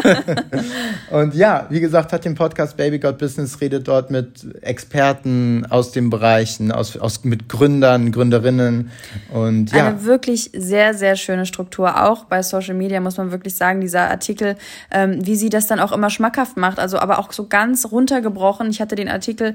[1.10, 5.92] und ja, wie gesagt, hat den Podcast Baby God Business, redet dort mit Experten aus
[5.92, 8.90] den Bereichen, aus, aus, mit Gründern, Gründerinnen
[9.32, 9.88] und ja.
[9.88, 12.02] Eine wirklich sehr, sehr schöne Struktur.
[12.02, 14.56] Auch bei Social Media muss man wirklich sagen, dieser Artikel,
[14.90, 18.70] ähm, wie sie das dann auch immer schmackhaft macht, also aber auch so ganz runtergebrochen.
[18.70, 19.54] Ich hatte den Artikel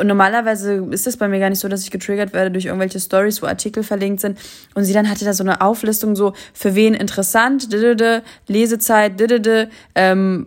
[0.00, 2.98] und normalerweise ist es bei mir gar nicht so, dass ich getriggert werde durch irgendwelche
[2.98, 4.38] Stories, wo Artikel verlinkt sind.
[4.74, 7.68] Und sie dann hatte da so eine Auflistung so, für wen interessant,
[8.48, 9.12] Lesezeit,
[9.94, 10.46] ähm,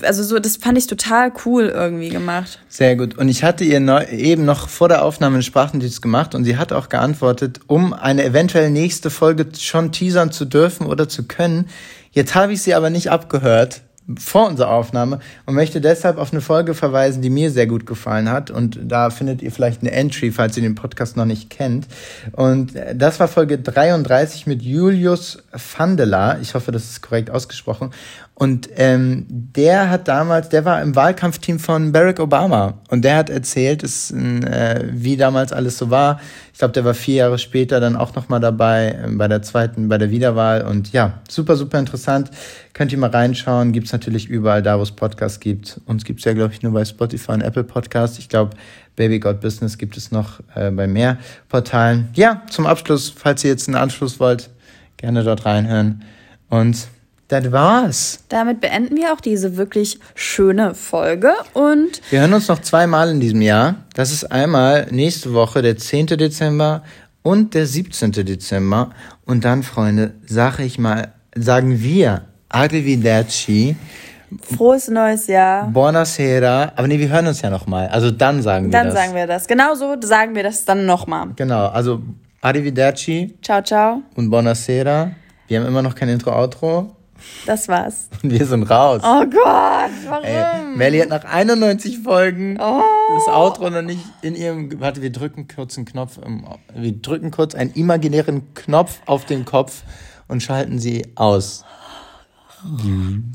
[0.00, 2.58] also so, das fand ich total cool irgendwie gemacht.
[2.68, 3.18] Sehr gut.
[3.18, 6.56] Und ich hatte ihr neu, eben noch vor der Aufnahme einen Sprachendienst gemacht und sie
[6.56, 11.68] hat auch geantwortet, um eine eventuell nächste Folge schon teasern zu dürfen oder zu können.
[12.10, 13.82] Jetzt habe ich sie aber nicht abgehört
[14.16, 18.30] vor unserer Aufnahme und möchte deshalb auf eine Folge verweisen, die mir sehr gut gefallen
[18.30, 18.50] hat.
[18.50, 21.86] Und da findet ihr vielleicht eine Entry, falls ihr den Podcast noch nicht kennt.
[22.32, 26.38] Und das war Folge 33 mit Julius Vandela.
[26.40, 27.90] Ich hoffe, das ist korrekt ausgesprochen.
[28.40, 33.30] Und ähm, der hat damals, der war im Wahlkampfteam von Barack Obama und der hat
[33.30, 36.20] erzählt, ist, äh, wie damals alles so war.
[36.52, 39.88] Ich glaube, der war vier Jahre später dann auch nochmal dabei äh, bei der zweiten,
[39.88, 40.62] bei der Wiederwahl.
[40.62, 42.30] Und ja, super, super interessant.
[42.74, 43.72] Könnt ihr mal reinschauen.
[43.72, 45.80] Gibt's natürlich überall da, wo es Podcasts gibt.
[45.86, 48.20] Uns gibt's ja, glaube ich, nur bei Spotify und Apple Podcasts.
[48.20, 48.56] Ich glaube,
[48.94, 51.18] Baby God Business gibt es noch äh, bei mehr
[51.48, 52.10] Portalen.
[52.14, 54.48] Ja, zum Abschluss, falls ihr jetzt einen Anschluss wollt,
[54.96, 56.04] gerne dort reinhören.
[56.48, 56.86] Und
[57.28, 58.24] das war's.
[58.30, 62.00] Damit beenden wir auch diese wirklich schöne Folge und.
[62.10, 63.76] Wir hören uns noch zweimal in diesem Jahr.
[63.94, 66.06] Das ist einmal nächste Woche, der 10.
[66.06, 66.82] Dezember
[67.22, 68.12] und der 17.
[68.12, 68.90] Dezember.
[69.26, 73.76] Und dann, Freunde, sage ich mal, sagen wir Arrivederci.
[74.40, 75.68] Frohes neues Jahr.
[75.68, 76.72] Buonasera.
[76.76, 77.88] Aber nee, wir hören uns ja nochmal.
[77.88, 78.94] Also dann sagen wir dann das.
[78.94, 79.46] Dann sagen wir das.
[79.46, 81.28] Genauso sagen wir das dann nochmal.
[81.36, 81.66] Genau.
[81.68, 82.00] Also
[82.40, 83.36] Arrivederci.
[83.42, 84.02] Ciao, ciao.
[84.14, 85.10] Und Buonasera.
[85.46, 86.94] Wir haben immer noch kein Intro-Outro.
[87.46, 88.08] Das war's.
[88.22, 89.02] Und wir sind raus.
[89.04, 90.24] Oh Gott, warum?
[90.24, 92.82] Ey, Melly hat nach 91 Folgen oh.
[93.14, 94.80] das Outro noch nicht in ihrem.
[94.80, 96.18] Warte, wir drücken kurz einen Knopf.
[96.74, 99.82] Wir drücken kurz einen imaginären Knopf auf den Kopf
[100.28, 101.64] und schalten sie aus.
[102.64, 103.32] Mhm.